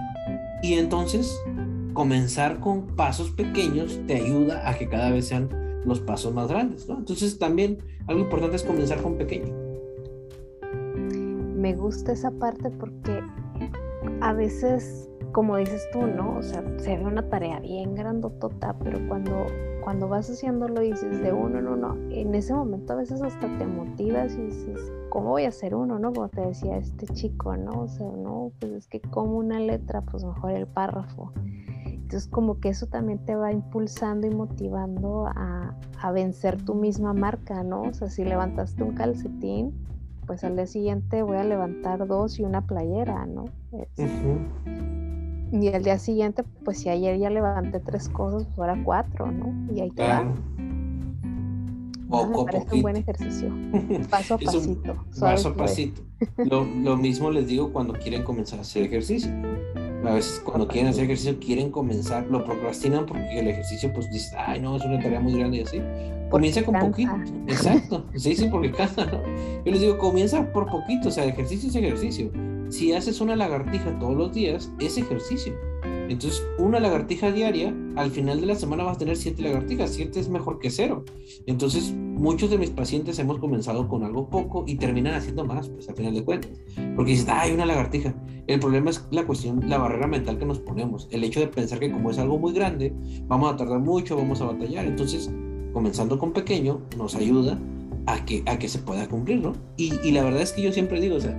Y 0.63 0.73
entonces, 0.73 1.37
comenzar 1.93 2.59
con 2.59 2.95
pasos 2.95 3.31
pequeños 3.31 3.99
te 4.07 4.15
ayuda 4.15 4.69
a 4.69 4.77
que 4.77 4.87
cada 4.87 5.11
vez 5.11 5.27
sean 5.27 5.49
los 5.85 5.99
pasos 5.99 6.33
más 6.33 6.47
grandes, 6.47 6.87
¿no? 6.87 6.97
Entonces, 6.97 7.37
también 7.37 7.77
algo 8.07 8.21
importante 8.21 8.55
es 8.55 8.63
comenzar 8.63 9.01
con 9.01 9.17
pequeño. 9.17 9.53
Me 11.55 11.73
gusta 11.75 12.13
esa 12.13 12.31
parte 12.31 12.69
porque 12.69 13.21
a 14.21 14.33
veces 14.33 15.09
como 15.37 15.57
dices 15.57 15.87
tú, 15.91 16.07
¿no? 16.07 16.35
O 16.39 16.41
sea, 16.41 16.63
se 16.79 16.97
ve 16.97 17.05
una 17.05 17.29
tarea 17.29 17.59
bien 17.59 17.93
grandotota, 17.93 18.75
pero 18.83 19.07
cuando, 19.07 19.45
cuando 19.83 20.07
vas 20.07 20.27
haciéndolo 20.31 20.81
y 20.81 20.93
dices 20.93 21.21
de 21.21 21.31
uno 21.31 21.59
en 21.59 21.67
uno, 21.67 21.95
en 22.09 22.33
ese 22.33 22.55
momento 22.55 22.93
a 22.93 22.95
veces 22.95 23.21
hasta 23.21 23.47
te 23.59 23.67
motivas 23.67 24.33
y 24.33 24.45
dices, 24.47 24.91
¿cómo 25.11 25.29
voy 25.29 25.43
a 25.43 25.49
hacer 25.49 25.75
uno, 25.75 25.99
no? 25.99 26.11
Como 26.11 26.27
te 26.29 26.41
decía 26.41 26.77
este 26.77 27.05
chico, 27.13 27.55
¿no? 27.55 27.81
O 27.81 27.87
sea, 27.87 28.07
no, 28.07 28.51
pues 28.59 28.71
es 28.71 28.87
que 28.87 28.99
como 28.99 29.37
una 29.37 29.59
letra, 29.59 30.01
pues 30.01 30.23
mejor 30.23 30.53
el 30.53 30.65
párrafo. 30.65 31.31
Entonces 31.85 32.27
como 32.27 32.59
que 32.59 32.69
eso 32.69 32.87
también 32.87 33.23
te 33.23 33.35
va 33.35 33.51
impulsando 33.51 34.25
y 34.25 34.31
motivando 34.31 35.27
a, 35.27 35.77
a 36.01 36.11
vencer 36.11 36.59
tu 36.63 36.73
misma 36.73 37.13
marca, 37.13 37.61
¿no? 37.61 37.83
O 37.83 37.93
sea, 37.93 38.09
si 38.09 38.23
levantaste 38.23 38.81
un 38.81 38.95
calcetín, 38.95 39.85
pues 40.25 40.43
al 40.43 40.55
día 40.55 40.65
siguiente 40.65 41.21
voy 41.21 41.37
a 41.37 41.43
levantar 41.43 42.07
dos 42.07 42.39
y 42.39 42.43
una 42.43 42.65
playera, 42.65 43.27
¿no? 43.27 43.45
Y 45.51 45.67
al 45.69 45.83
día 45.83 45.97
siguiente, 45.97 46.43
pues 46.65 46.79
si 46.79 46.89
ayer 46.89 47.17
ya 47.17 47.29
levanté 47.29 47.79
tres 47.79 48.09
cosas, 48.09 48.45
pues 48.45 48.59
ahora 48.59 48.81
cuatro, 48.83 49.31
¿no? 49.31 49.73
Y 49.73 49.81
ahí 49.81 49.91
te. 49.91 50.03
Poco 52.09 52.45
me 52.45 52.51
parece 52.51 52.75
un 52.75 52.81
buen 52.81 52.95
ejercicio. 52.95 53.49
Paso 54.09 54.35
a 54.35 54.37
pasito. 54.37 55.05
Paso 55.19 55.49
a 55.49 55.55
pasito. 55.55 56.01
Lo, 56.37 56.63
lo, 56.63 56.95
mismo 56.95 57.31
les 57.31 57.47
digo 57.47 57.73
cuando 57.73 57.93
quieren 57.93 58.23
comenzar 58.23 58.59
a 58.59 58.61
hacer 58.61 58.83
ejercicio. 58.83 59.31
A 60.07 60.13
veces 60.13 60.41
cuando 60.43 60.67
quieren 60.67 60.89
hacer 60.89 61.03
ejercicio 61.03 61.37
quieren 61.39 61.69
comenzar, 61.69 62.25
lo 62.27 62.45
procrastinan 62.45 63.05
porque 63.05 63.39
el 63.39 63.49
ejercicio 63.49 63.91
pues 63.93 64.09
dice, 64.09 64.35
ay 64.37 64.61
no, 64.61 64.77
es 64.77 64.85
una 64.85 64.99
tarea 64.99 65.19
muy 65.19 65.33
grande 65.33 65.57
y 65.57 65.61
así. 65.61 65.81
Comienza 66.29 66.63
con 66.63 66.79
poquito. 66.79 67.11
Exacto. 67.47 68.05
Sí, 68.15 68.35
sí, 68.35 68.47
porque 68.49 68.71
cansa, 68.71 69.05
¿no? 69.05 69.21
Yo 69.65 69.71
les 69.71 69.81
digo, 69.81 69.97
comienza 69.97 70.51
por 70.53 70.69
poquito, 70.69 71.09
o 71.09 71.11
sea, 71.11 71.25
ejercicio 71.25 71.69
es 71.69 71.75
ejercicio. 71.75 72.31
Si 72.69 72.93
haces 72.93 73.19
una 73.21 73.35
lagartija 73.35 73.97
todos 73.99 74.15
los 74.15 74.33
días, 74.33 74.69
es 74.79 74.97
ejercicio. 74.97 75.53
Entonces, 76.09 76.45
una 76.57 76.79
lagartija 76.79 77.31
diaria, 77.31 77.75
al 77.95 78.11
final 78.11 78.39
de 78.39 78.47
la 78.47 78.55
semana 78.55 78.83
vas 78.83 78.95
a 78.95 78.99
tener 78.99 79.17
siete 79.17 79.41
lagartijas. 79.41 79.91
Siete 79.91 80.19
es 80.19 80.29
mejor 80.29 80.59
que 80.59 80.69
cero. 80.69 81.03
Entonces, 81.45 81.93
muchos 81.93 82.49
de 82.49 82.57
mis 82.57 82.69
pacientes 82.69 83.19
hemos 83.19 83.39
comenzado 83.39 83.87
con 83.87 84.03
algo 84.03 84.29
poco 84.29 84.63
y 84.67 84.75
terminan 84.75 85.13
haciendo 85.13 85.45
más, 85.45 85.69
pues 85.69 85.89
al 85.89 85.95
final 85.95 86.13
de 86.13 86.23
cuentas. 86.23 86.51
Porque 86.95 87.11
dices, 87.11 87.27
hay 87.29 87.51
una 87.51 87.65
lagartija. 87.65 88.15
El 88.47 88.59
problema 88.59 88.89
es 88.89 89.05
la 89.11 89.25
cuestión, 89.25 89.69
la 89.69 89.77
barrera 89.77 90.07
mental 90.07 90.37
que 90.37 90.45
nos 90.45 90.59
ponemos. 90.59 91.07
El 91.11 91.23
hecho 91.23 91.39
de 91.39 91.47
pensar 91.47 91.79
que 91.79 91.91
como 91.91 92.11
es 92.11 92.17
algo 92.17 92.37
muy 92.37 92.53
grande, 92.53 92.93
vamos 93.27 93.53
a 93.53 93.57
tardar 93.57 93.79
mucho, 93.79 94.15
vamos 94.15 94.41
a 94.41 94.45
batallar. 94.45 94.85
Entonces, 94.85 95.29
comenzando 95.73 96.17
con 96.17 96.31
pequeño, 96.31 96.81
nos 96.97 97.15
ayuda 97.15 97.59
a 98.05 98.23
que, 98.25 98.43
a 98.45 98.57
que 98.57 98.69
se 98.69 98.79
pueda 98.79 99.07
cumplir, 99.07 99.41
¿no? 99.41 99.53
Y, 99.75 99.93
y 100.01 100.11
la 100.11 100.23
verdad 100.23 100.41
es 100.41 100.53
que 100.53 100.61
yo 100.61 100.71
siempre 100.71 101.01
digo, 101.01 101.17
o 101.17 101.19
sea, 101.19 101.37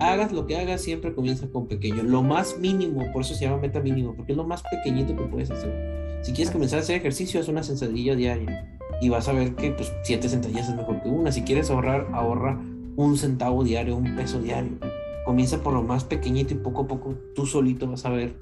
hagas 0.00 0.32
lo 0.32 0.46
que 0.46 0.56
hagas, 0.56 0.80
siempre 0.80 1.14
comienza 1.14 1.48
con 1.48 1.66
pequeño. 1.66 2.02
Lo 2.02 2.22
más 2.22 2.58
mínimo, 2.58 3.10
por 3.12 3.22
eso 3.22 3.34
se 3.34 3.44
llama 3.44 3.58
meta 3.58 3.80
mínimo, 3.80 4.14
porque 4.14 4.32
es 4.32 4.38
lo 4.38 4.44
más 4.44 4.62
pequeñito 4.62 5.16
que 5.16 5.24
puedes 5.24 5.50
hacer. 5.50 6.20
Si 6.22 6.32
quieres 6.32 6.52
comenzar 6.52 6.78
a 6.78 6.82
hacer 6.82 6.96
ejercicio, 6.96 7.40
haz 7.40 7.48
una 7.48 7.62
sentadilla 7.62 8.14
diaria 8.14 8.78
y 9.00 9.08
vas 9.08 9.28
a 9.28 9.32
ver 9.32 9.54
que 9.54 9.70
pues 9.70 9.92
siete 10.02 10.28
sentadillas 10.28 10.68
es 10.68 10.76
mejor 10.76 11.02
que 11.02 11.08
una. 11.08 11.30
Si 11.32 11.42
quieres 11.42 11.70
ahorrar, 11.70 12.08
ahorra 12.12 12.60
un 12.96 13.16
centavo 13.16 13.62
diario, 13.62 13.96
un 13.96 14.16
peso 14.16 14.40
diario. 14.40 14.78
Comienza 15.24 15.62
por 15.62 15.72
lo 15.72 15.82
más 15.82 16.04
pequeñito 16.04 16.54
y 16.54 16.58
poco 16.58 16.82
a 16.82 16.88
poco 16.88 17.14
tú 17.34 17.46
solito 17.46 17.86
vas 17.88 18.06
a 18.06 18.10
ver 18.10 18.38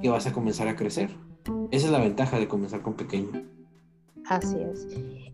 que 0.00 0.08
vas 0.08 0.26
a 0.26 0.32
comenzar 0.32 0.68
a 0.68 0.76
crecer. 0.76 1.10
Esa 1.70 1.86
es 1.86 1.92
la 1.92 1.98
ventaja 1.98 2.38
de 2.38 2.48
comenzar 2.48 2.82
con 2.82 2.94
pequeño. 2.94 3.30
Así 4.26 4.56
es. 4.60 4.86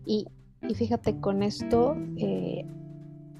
Y, 0.05 0.27
y 0.67 0.73
fíjate, 0.75 1.19
con 1.19 1.43
esto 1.43 1.95
eh, 2.17 2.65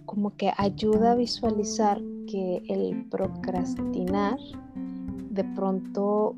como 0.06 0.36
que 0.36 0.52
ayuda 0.58 1.14
a 1.14 1.16
visualizar 1.16 2.02
que 2.32 2.64
el 2.70 3.06
procrastinar 3.10 4.38
de 5.30 5.44
pronto, 5.44 6.36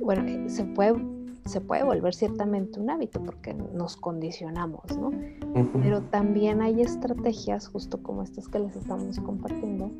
bueno, 0.00 0.22
eh, 0.26 0.48
se 0.48 0.64
puede, 0.64 0.94
se 1.44 1.60
puede 1.60 1.82
volver 1.82 2.14
ciertamente 2.14 2.80
un 2.80 2.90
hábito 2.90 3.22
porque 3.22 3.54
nos 3.54 3.96
condicionamos, 3.96 4.96
¿no? 4.98 5.10
Pero 5.82 6.02
también 6.02 6.62
hay 6.62 6.80
estrategias, 6.80 7.68
justo 7.68 8.02
como 8.02 8.22
estas 8.22 8.48
que 8.48 8.58
les 8.58 8.76
estamos 8.76 9.18
compartiendo, 9.20 9.90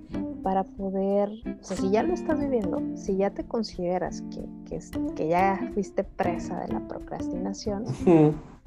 para 0.42 0.64
poder, 0.64 1.30
o 1.60 1.64
sea, 1.64 1.76
si 1.76 1.90
ya 1.90 2.02
lo 2.02 2.14
estás 2.14 2.40
viviendo, 2.40 2.82
si 2.94 3.16
ya 3.16 3.30
te 3.30 3.44
consideras 3.44 4.22
que, 4.22 4.44
que, 4.66 4.80
que 5.14 5.28
ya 5.28 5.70
fuiste 5.74 6.04
presa 6.04 6.60
de 6.60 6.68
la 6.68 6.86
procrastinación, 6.88 7.84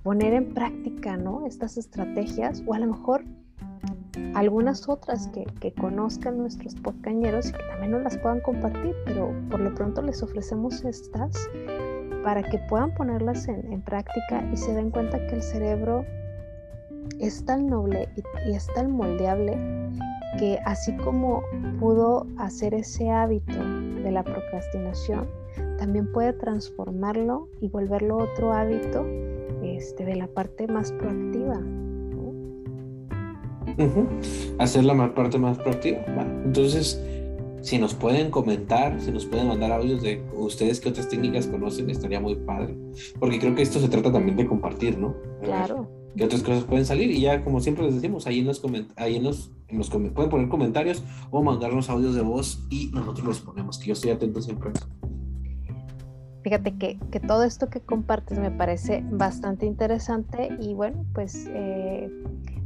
poner 0.04 0.34
en 0.34 0.54
práctica, 0.54 1.18
¿no? 1.18 1.46
Estas 1.46 1.78
estrategias, 1.78 2.64
o 2.66 2.74
a 2.74 2.80
lo 2.80 2.88
mejor 2.88 3.26
algunas 4.34 4.88
otras 4.88 5.30
que, 5.60 5.74
conozcan 5.74 6.38
nuestros 6.38 6.76
podcañeros 6.76 7.50
y 7.50 7.52
que 7.52 7.64
también 7.70 7.92
nos 7.92 8.04
las 8.04 8.18
puedan 8.18 8.40
compartir, 8.42 8.96
pero 9.06 9.34
por 9.50 9.60
lo 9.60 9.74
pronto 9.74 10.02
les 10.02 10.22
ofrecemos 10.24 10.84
estas 10.86 11.50
para 12.24 12.42
que 12.44 12.58
puedan 12.70 12.94
ponerlas 12.94 13.48
en, 13.48 13.82
práctica 13.82 14.44
y 14.52 14.58
se 14.58 14.74
den 14.74 14.90
cuenta 14.92 15.20
que 15.28 15.36
el 15.36 15.44
cerebro 15.44 16.06
es 17.20 17.46
tan 17.46 17.68
noble 17.68 18.10
y, 18.16 18.50
y, 18.50 18.56
es 18.56 18.68
tan 18.74 18.92
moldeable 18.92 19.58
que 20.40 20.60
así 20.66 20.96
como 20.98 21.44
pudo 21.80 22.26
hacer 22.38 22.74
ese 22.74 23.10
hábito 23.10 23.64
de 24.04 24.12
la 24.12 24.24
procrastinación, 24.24 25.28
también 25.78 26.12
puede 26.12 26.34
transformarlo 26.34 27.48
y 27.62 27.70
volverlo 27.70 28.18
otro 28.18 28.54
hábito 28.54 29.06
este, 29.64 30.06
de 30.06 30.16
la 30.16 30.28
parte 30.28 30.68
más 30.68 30.92
proactiva. 30.92 31.60
Hacer 34.60 34.86
la 34.86 35.14
parte 35.14 35.38
más 35.38 35.58
proactiva. 35.58 36.00
Entonces, 36.46 37.02
si 37.62 37.80
nos 37.80 37.96
pueden 37.96 38.30
comentar, 38.30 39.02
si 39.02 39.12
nos 39.12 39.26
pueden 39.26 39.48
mandar 39.48 39.72
audios 39.72 40.04
de 40.04 40.24
ustedes 40.36 40.80
qué 40.80 40.90
otras 40.90 41.10
técnicas 41.10 41.48
conocen, 41.48 41.90
estaría 41.90 42.20
muy 42.20 42.36
padre. 42.36 42.76
Porque 43.20 43.40
creo 43.40 43.56
que 43.56 43.64
esto 43.64 43.80
se 43.80 43.90
trata 43.90 44.12
también 44.12 44.38
de 44.38 44.46
compartir, 44.46 45.00
¿no? 45.00 45.16
Claro. 45.42 45.90
¿Qué 46.16 46.24
otras 46.24 46.44
cosas 46.44 46.64
pueden 46.64 46.86
salir? 46.86 47.10
Y 47.10 47.22
ya, 47.22 47.44
como 47.44 47.60
siempre 47.60 47.84
les 47.84 47.96
decimos, 47.96 48.28
ahí 48.28 48.40
en 48.40 48.46
los, 48.46 48.62
ahí 48.96 49.16
en 49.16 49.24
los, 49.24 49.52
en 49.68 49.80
los 49.80 49.90
pueden 49.90 50.30
poner 50.30 50.48
comentarios 50.48 51.04
o 51.32 51.42
mandarnos 51.42 51.90
audios 51.90 52.14
de 52.14 52.22
voz 52.22 52.66
y 52.70 52.92
nosotros 52.94 53.26
los 53.26 53.40
ponemos, 53.42 53.80
que 53.80 53.88
yo 53.88 53.94
estoy 53.94 54.12
atento 54.12 54.42
siempre 54.42 54.70
a 54.70 54.74
eso. 54.74 54.88
Fíjate 56.44 56.78
que, 56.78 57.00
que, 57.10 57.20
todo 57.20 57.44
esto 57.44 57.72
que 57.72 57.82
compartes 57.82 58.38
me 58.38 58.52
parece 58.52 59.04
bastante 59.10 59.66
interesante 59.66 60.50
y 60.62 60.76
bueno, 60.76 61.04
pues 61.16 61.48
eh, 61.50 62.12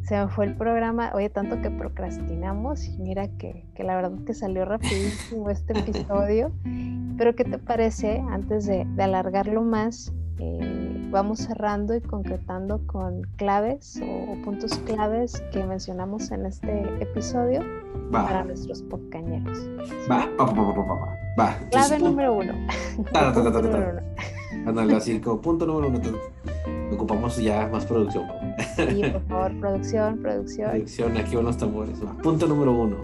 se 0.10 0.18
me 0.18 0.28
fue 0.28 0.46
el 0.46 0.56
programa, 0.56 1.12
oye, 1.14 1.30
tanto 1.30 1.62
que 1.62 1.70
procrastinamos 1.70 2.84
y 2.84 2.98
mira 2.98 3.28
que, 3.38 3.64
que 3.76 3.84
la 3.84 3.96
verdad 3.96 4.18
que 4.26 4.34
salió 4.34 4.66
rapidísimo 4.66 5.52
este 5.52 5.74
episodio, 5.80 6.52
pero 7.16 7.36
¿qué 7.36 7.44
te 7.44 7.60
parece 7.60 8.20
antes 8.32 8.66
de, 8.66 8.86
de 8.86 9.04
alargarlo 9.04 9.62
más? 9.62 10.12
Eh, 10.40 11.08
vamos 11.12 11.40
cerrando 11.40 11.96
y 11.96 12.02
concretando 12.02 12.82
con 12.88 13.22
claves 13.36 14.02
o, 14.02 14.32
o, 14.32 14.42
puntos 14.42 14.80
claves 14.80 15.44
que 15.52 15.64
mencionamos 15.64 16.32
en 16.32 16.48
este 16.48 16.82
episodio 17.04 17.62
va. 18.12 18.26
para 18.26 18.44
nuestros 18.46 18.82
podcañeros. 18.82 19.60
Va, 20.10 20.28
va, 20.40 20.46
va, 20.46 20.74
va, 20.74 21.18
va. 21.38 21.58
Clave 21.70 22.00
número 22.00 22.34
uno. 22.34 22.54
Ándale, 24.66 24.96
así 24.96 25.20
como 25.22 25.40
punto 25.40 25.68
número 25.68 25.90
uno. 25.90 26.18
Ocupamos 26.92 27.38
ya 27.38 27.68
más 27.68 27.86
producción. 27.86 28.39
Sí, 28.88 29.02
por 29.12 29.22
favor, 29.28 29.60
producción, 29.60 30.18
producción. 30.20 30.72
Producción, 30.72 31.18
aquí 31.18 31.36
van 31.36 31.46
los 31.46 31.58
tambores. 31.58 32.00
Punto 32.24 32.48
número 32.48 32.72
uno. 32.74 32.98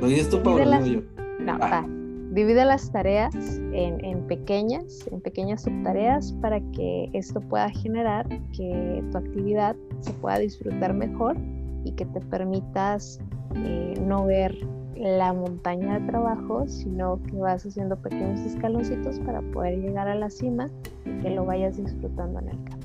¿Lo 0.00 0.06
dices 0.06 0.28
tú, 0.28 0.42
Pablo? 0.42 0.64
Las... 0.64 0.86
yo? 0.86 1.00
No, 1.40 1.58
va. 1.58 1.86
Divide 2.32 2.64
las 2.64 2.90
tareas 2.90 3.34
en, 3.72 4.02
en, 4.04 4.26
pequeñas, 4.26 5.06
en 5.12 5.20
pequeñas 5.20 5.62
subtareas 5.62 6.32
para 6.40 6.60
que 6.72 7.10
esto 7.12 7.40
pueda 7.40 7.68
generar 7.70 8.26
que 8.56 9.04
tu 9.12 9.18
actividad 9.18 9.76
se 10.00 10.12
pueda 10.14 10.38
disfrutar 10.38 10.94
mejor 10.94 11.36
y 11.84 11.92
que 11.92 12.06
te 12.06 12.20
permitas 12.20 13.20
eh, 13.54 13.94
no 14.00 14.24
ver 14.24 14.56
la 14.96 15.32
montaña 15.32 15.98
de 15.98 16.06
trabajo, 16.06 16.66
sino 16.68 17.20
que 17.24 17.36
vas 17.36 17.66
haciendo 17.66 17.96
pequeños 17.96 18.40
escaloncitos 18.40 19.18
para 19.20 19.42
poder 19.52 19.80
llegar 19.80 20.08
a 20.08 20.14
la 20.14 20.30
cima 20.30 20.70
y 21.04 21.22
que 21.22 21.30
lo 21.30 21.44
vayas 21.44 21.76
disfrutando 21.76 22.40
en 22.40 22.48
el 22.48 22.64
camino. 22.64 22.81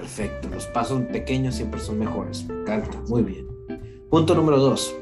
Perfecto, 0.00 0.48
los 0.48 0.66
pasos 0.66 1.02
pequeños 1.12 1.56
siempre 1.56 1.78
son 1.78 1.98
mejores. 1.98 2.46
Me 2.48 2.62
encanta, 2.62 2.98
muy 3.08 3.22
bien. 3.22 3.46
Punto 4.08 4.34
número 4.34 4.58
dos. 4.58 4.96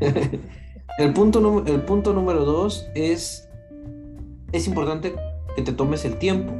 El 0.98 1.12
punto, 1.14 1.64
el 1.66 1.80
punto 1.82 2.12
número 2.12 2.44
dos 2.44 2.86
es, 2.94 3.48
es 4.52 4.68
importante 4.68 5.14
que 5.56 5.62
te 5.62 5.72
tomes 5.72 6.04
el 6.04 6.18
tiempo. 6.18 6.52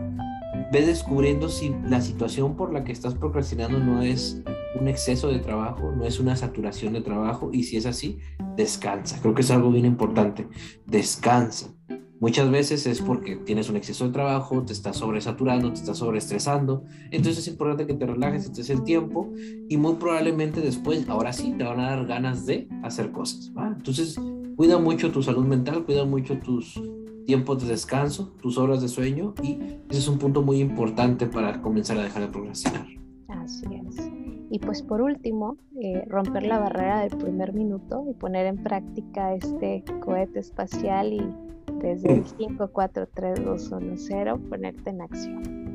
Ves 0.72 0.86
descubriendo 0.86 1.50
si 1.50 1.76
la 1.86 2.00
situación 2.00 2.56
por 2.56 2.72
la 2.72 2.82
que 2.82 2.92
estás 2.92 3.14
procrastinando 3.14 3.78
no 3.78 4.00
es 4.00 4.42
un 4.80 4.88
exceso 4.88 5.28
de 5.28 5.38
trabajo, 5.38 5.92
no 5.92 6.06
es 6.06 6.18
una 6.18 6.34
saturación 6.34 6.94
de 6.94 7.02
trabajo 7.02 7.50
y 7.52 7.64
si 7.64 7.76
es 7.76 7.84
así, 7.84 8.20
descansa. 8.56 9.20
Creo 9.20 9.34
que 9.34 9.42
es 9.42 9.50
algo 9.50 9.70
bien 9.70 9.84
importante. 9.84 10.48
Descansa. 10.86 11.74
Muchas 12.22 12.48
veces 12.52 12.86
es 12.86 13.02
porque 13.02 13.34
tienes 13.34 13.68
un 13.68 13.74
exceso 13.74 14.06
de 14.06 14.12
trabajo, 14.12 14.62
te 14.62 14.72
estás 14.72 14.98
sobresaturando, 14.98 15.72
te 15.72 15.80
estás 15.80 15.98
sobreestresando. 15.98 16.84
Entonces 17.10 17.38
es 17.38 17.48
importante 17.48 17.84
que 17.84 17.94
te 17.94 18.06
relajes, 18.06 18.44
estés 18.44 18.70
el 18.70 18.84
tiempo 18.84 19.32
y 19.68 19.76
muy 19.76 19.94
probablemente 19.94 20.60
después, 20.60 21.08
ahora 21.08 21.32
sí, 21.32 21.52
te 21.58 21.64
van 21.64 21.80
a 21.80 21.90
dar 21.90 22.06
ganas 22.06 22.46
de 22.46 22.68
hacer 22.84 23.10
cosas. 23.10 23.52
¿va? 23.58 23.74
Entonces, 23.76 24.20
cuida 24.54 24.78
mucho 24.78 25.10
tu 25.10 25.20
salud 25.20 25.44
mental, 25.44 25.84
cuida 25.84 26.04
mucho 26.04 26.38
tus, 26.38 26.80
tiempos 27.24 27.60
de 27.60 27.70
descanso, 27.70 28.32
tus 28.40 28.56
horas 28.56 28.80
de 28.82 28.88
sueño 28.88 29.34
y 29.42 29.58
ese 29.90 29.98
es 29.98 30.06
un 30.08 30.18
punto 30.18 30.42
muy 30.42 30.60
importante 30.60 31.26
para 31.26 31.60
comenzar 31.60 31.98
a 31.98 32.04
dejar 32.04 32.22
de 32.22 32.28
procrastinar. 32.28 32.86
Así 33.26 33.64
es. 33.88 34.10
Y 34.48 34.60
pues 34.60 34.80
por 34.82 35.00
último, 35.00 35.56
eh, 35.80 36.04
romper 36.06 36.44
la 36.44 36.60
barrera 36.60 37.00
del 37.00 37.16
primer 37.16 37.52
minuto 37.52 38.04
y 38.08 38.14
poner 38.14 38.46
en 38.46 38.62
práctica 38.62 39.34
este 39.34 39.82
cohete 40.04 40.38
espacial 40.40 41.12
y 41.12 41.51
desde 41.82 42.12
el 42.12 42.24
5, 42.26 42.68
4, 42.72 43.08
3, 43.12 43.44
2, 43.44 43.72
1, 43.72 43.92
0 43.96 44.40
ponerte 44.48 44.90
en 44.90 45.00
acción. 45.02 45.72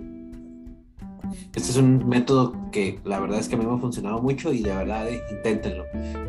Este 1.53 1.72
es 1.72 1.78
un 1.78 2.08
método 2.08 2.55
que 2.72 2.99
la 3.03 3.20
verdad 3.20 3.39
es 3.39 3.49
que 3.49 3.55
a 3.55 3.58
mí 3.58 3.66
me 3.66 3.74
ha 3.74 3.78
funcionado 3.78 4.22
mucho 4.22 4.53
y 4.53 4.64
de 4.64 4.74
verdad 4.74 5.10
eh, 5.10 5.22
inténtenlo. 5.30 5.84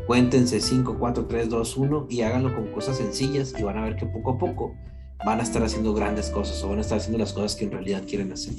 Cuéntense 0.06 0.60
5, 0.60 0.96
4, 0.98 1.26
3, 1.26 1.48
2, 1.48 1.76
1 1.76 2.06
y 2.10 2.22
háganlo 2.22 2.54
con 2.54 2.72
cosas 2.72 2.96
sencillas 2.96 3.54
y 3.58 3.62
van 3.62 3.78
a 3.78 3.82
ver 3.84 3.96
que 3.96 4.06
poco 4.06 4.32
a 4.32 4.38
poco 4.38 4.74
van 5.24 5.40
a 5.40 5.42
estar 5.42 5.62
haciendo 5.62 5.94
grandes 5.94 6.30
cosas 6.30 6.62
o 6.64 6.68
van 6.68 6.78
a 6.78 6.80
estar 6.80 6.98
haciendo 6.98 7.18
las 7.18 7.32
cosas 7.32 7.54
que 7.54 7.64
en 7.64 7.72
realidad 7.72 8.02
quieren 8.08 8.32
hacer. 8.32 8.54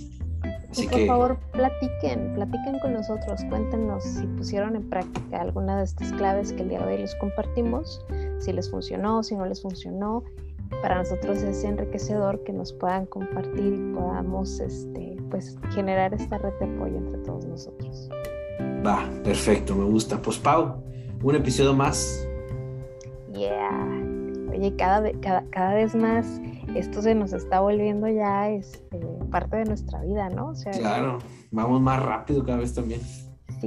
Así 0.70 0.88
por 0.88 1.08
favor, 1.08 1.40
platiquen, 1.52 2.36
platiquen 2.36 2.80
con 2.80 2.94
nosotros, 2.94 3.42
cuéntenos 3.50 4.04
si 4.04 4.28
pusieron 4.28 4.76
en 4.76 4.88
práctica 4.88 5.42
alguna 5.42 5.80
de 5.80 5.86
estas 5.86 6.12
claves 6.14 6.54
que 6.54 6.62
el 6.62 6.70
día 6.70 6.86
de 6.86 6.94
hoy 6.94 6.98
les 7.00 7.16
compartimos, 7.16 8.06
si 8.38 8.54
les 8.54 8.70
funcionó, 8.70 9.24
si 9.24 9.36
no 9.36 9.48
les 9.48 9.62
funcionó. 9.64 10.24
Para 10.82 10.96
nosotros 10.96 11.42
es 11.42 11.64
enriquecedor 11.64 12.44
que 12.44 12.54
nos 12.54 12.74
puedan 12.74 13.06
compartir 13.08 13.74
y 13.74 13.94
podamos 13.94 14.60
este, 14.60 15.18
pues, 15.30 15.58
generar 15.72 16.14
esta 16.14 16.38
red 16.38 16.54
de 16.60 16.66
apoyo 16.66 16.98
entre 16.98 17.18
todos 17.20 17.46
nosotros. 17.46 18.10
Va, 18.86 19.10
perfecto, 19.24 19.76
me 19.76 19.86
gusta. 19.86 20.22
Pues 20.22 20.38
Pau, 20.38 20.84
un 21.22 21.36
episodio 21.36 21.74
más. 21.74 22.28
Yeah. 23.34 23.88
Oye, 24.50 24.76
cada, 24.78 25.12
cada, 25.22 25.44
cada 25.52 25.74
vez 25.76 25.96
más 25.96 26.42
esto 26.76 27.02
se 27.02 27.16
nos 27.16 27.34
está 27.34 27.60
volviendo 27.60 28.08
ya 28.08 28.50
este, 28.50 29.00
parte 29.32 29.58
de 29.58 29.66
nuestra 29.66 30.02
vida, 30.02 30.30
¿no? 30.30 30.54
claro, 30.78 31.20
vamos 31.52 31.82
más 31.82 32.02
rápido 32.02 32.44
cada 32.44 32.60
vez 32.60 32.74
también. 32.74 33.02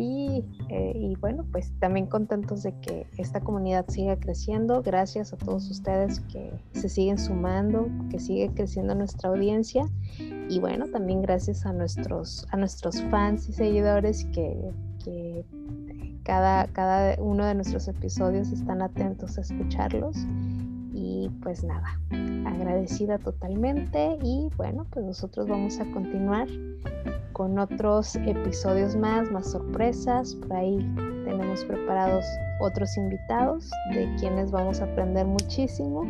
Eh, 0.00 0.92
y 0.94 1.14
bueno, 1.16 1.44
pues 1.50 1.72
también 1.78 2.06
contentos 2.06 2.62
de 2.62 2.72
que 2.80 3.06
esta 3.18 3.40
comunidad 3.40 3.86
siga 3.88 4.16
creciendo. 4.16 4.82
Gracias 4.82 5.32
a 5.32 5.36
todos 5.36 5.70
ustedes 5.70 6.20
que 6.20 6.52
se 6.72 6.88
siguen 6.88 7.18
sumando, 7.18 7.88
que 8.10 8.18
sigue 8.18 8.50
creciendo 8.54 8.94
nuestra 8.94 9.30
audiencia. 9.30 9.84
Y 10.48 10.60
bueno, 10.60 10.86
también 10.88 11.22
gracias 11.22 11.66
a 11.66 11.72
nuestros, 11.72 12.46
a 12.50 12.56
nuestros 12.56 13.02
fans 13.04 13.48
y 13.48 13.52
seguidores 13.52 14.24
que, 14.26 14.56
que 15.04 15.44
cada, 16.22 16.66
cada 16.68 17.20
uno 17.20 17.44
de 17.44 17.54
nuestros 17.54 17.88
episodios 17.88 18.50
están 18.52 18.82
atentos 18.82 19.38
a 19.38 19.42
escucharlos. 19.42 20.16
Y 20.94 21.30
pues 21.42 21.64
nada, 21.64 21.98
agradecida 22.46 23.18
totalmente 23.18 24.18
y 24.22 24.50
bueno, 24.56 24.86
pues 24.90 25.04
nosotros 25.04 25.48
vamos 25.48 25.80
a 25.80 25.90
continuar 25.90 26.48
con 27.32 27.58
otros 27.58 28.16
episodios 28.16 28.96
más, 28.96 29.30
más 29.30 29.50
sorpresas. 29.50 30.34
Por 30.34 30.52
ahí 30.54 30.78
tenemos 31.24 31.64
preparados 31.64 32.24
otros 32.60 32.96
invitados 32.96 33.70
de 33.92 34.14
quienes 34.18 34.50
vamos 34.50 34.80
a 34.80 34.84
aprender 34.84 35.26
muchísimo 35.26 36.04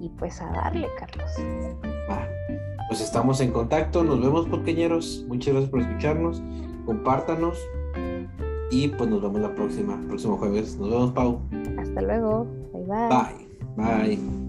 y 0.00 0.08
pues 0.18 0.40
a 0.40 0.50
darle, 0.50 0.88
Carlos. 0.98 1.30
pues 2.88 3.00
estamos 3.00 3.40
en 3.40 3.52
contacto, 3.52 4.04
nos 4.04 4.20
vemos 4.20 4.46
pequeñeros, 4.48 5.24
muchas 5.28 5.54
gracias 5.54 5.70
por 5.70 5.80
escucharnos, 5.80 6.42
compártanos 6.84 7.58
y 8.70 8.88
pues 8.88 9.08
nos 9.08 9.22
vemos 9.22 9.40
la 9.40 9.54
próxima, 9.54 10.00
próximo 10.08 10.36
jueves. 10.36 10.76
Nos 10.76 10.90
vemos, 10.90 11.12
Pau. 11.12 11.40
Hasta 11.78 12.02
luego, 12.02 12.46
bye 12.72 12.84
bye. 12.84 13.08
Bye, 13.76 14.16
bye. 14.16 14.41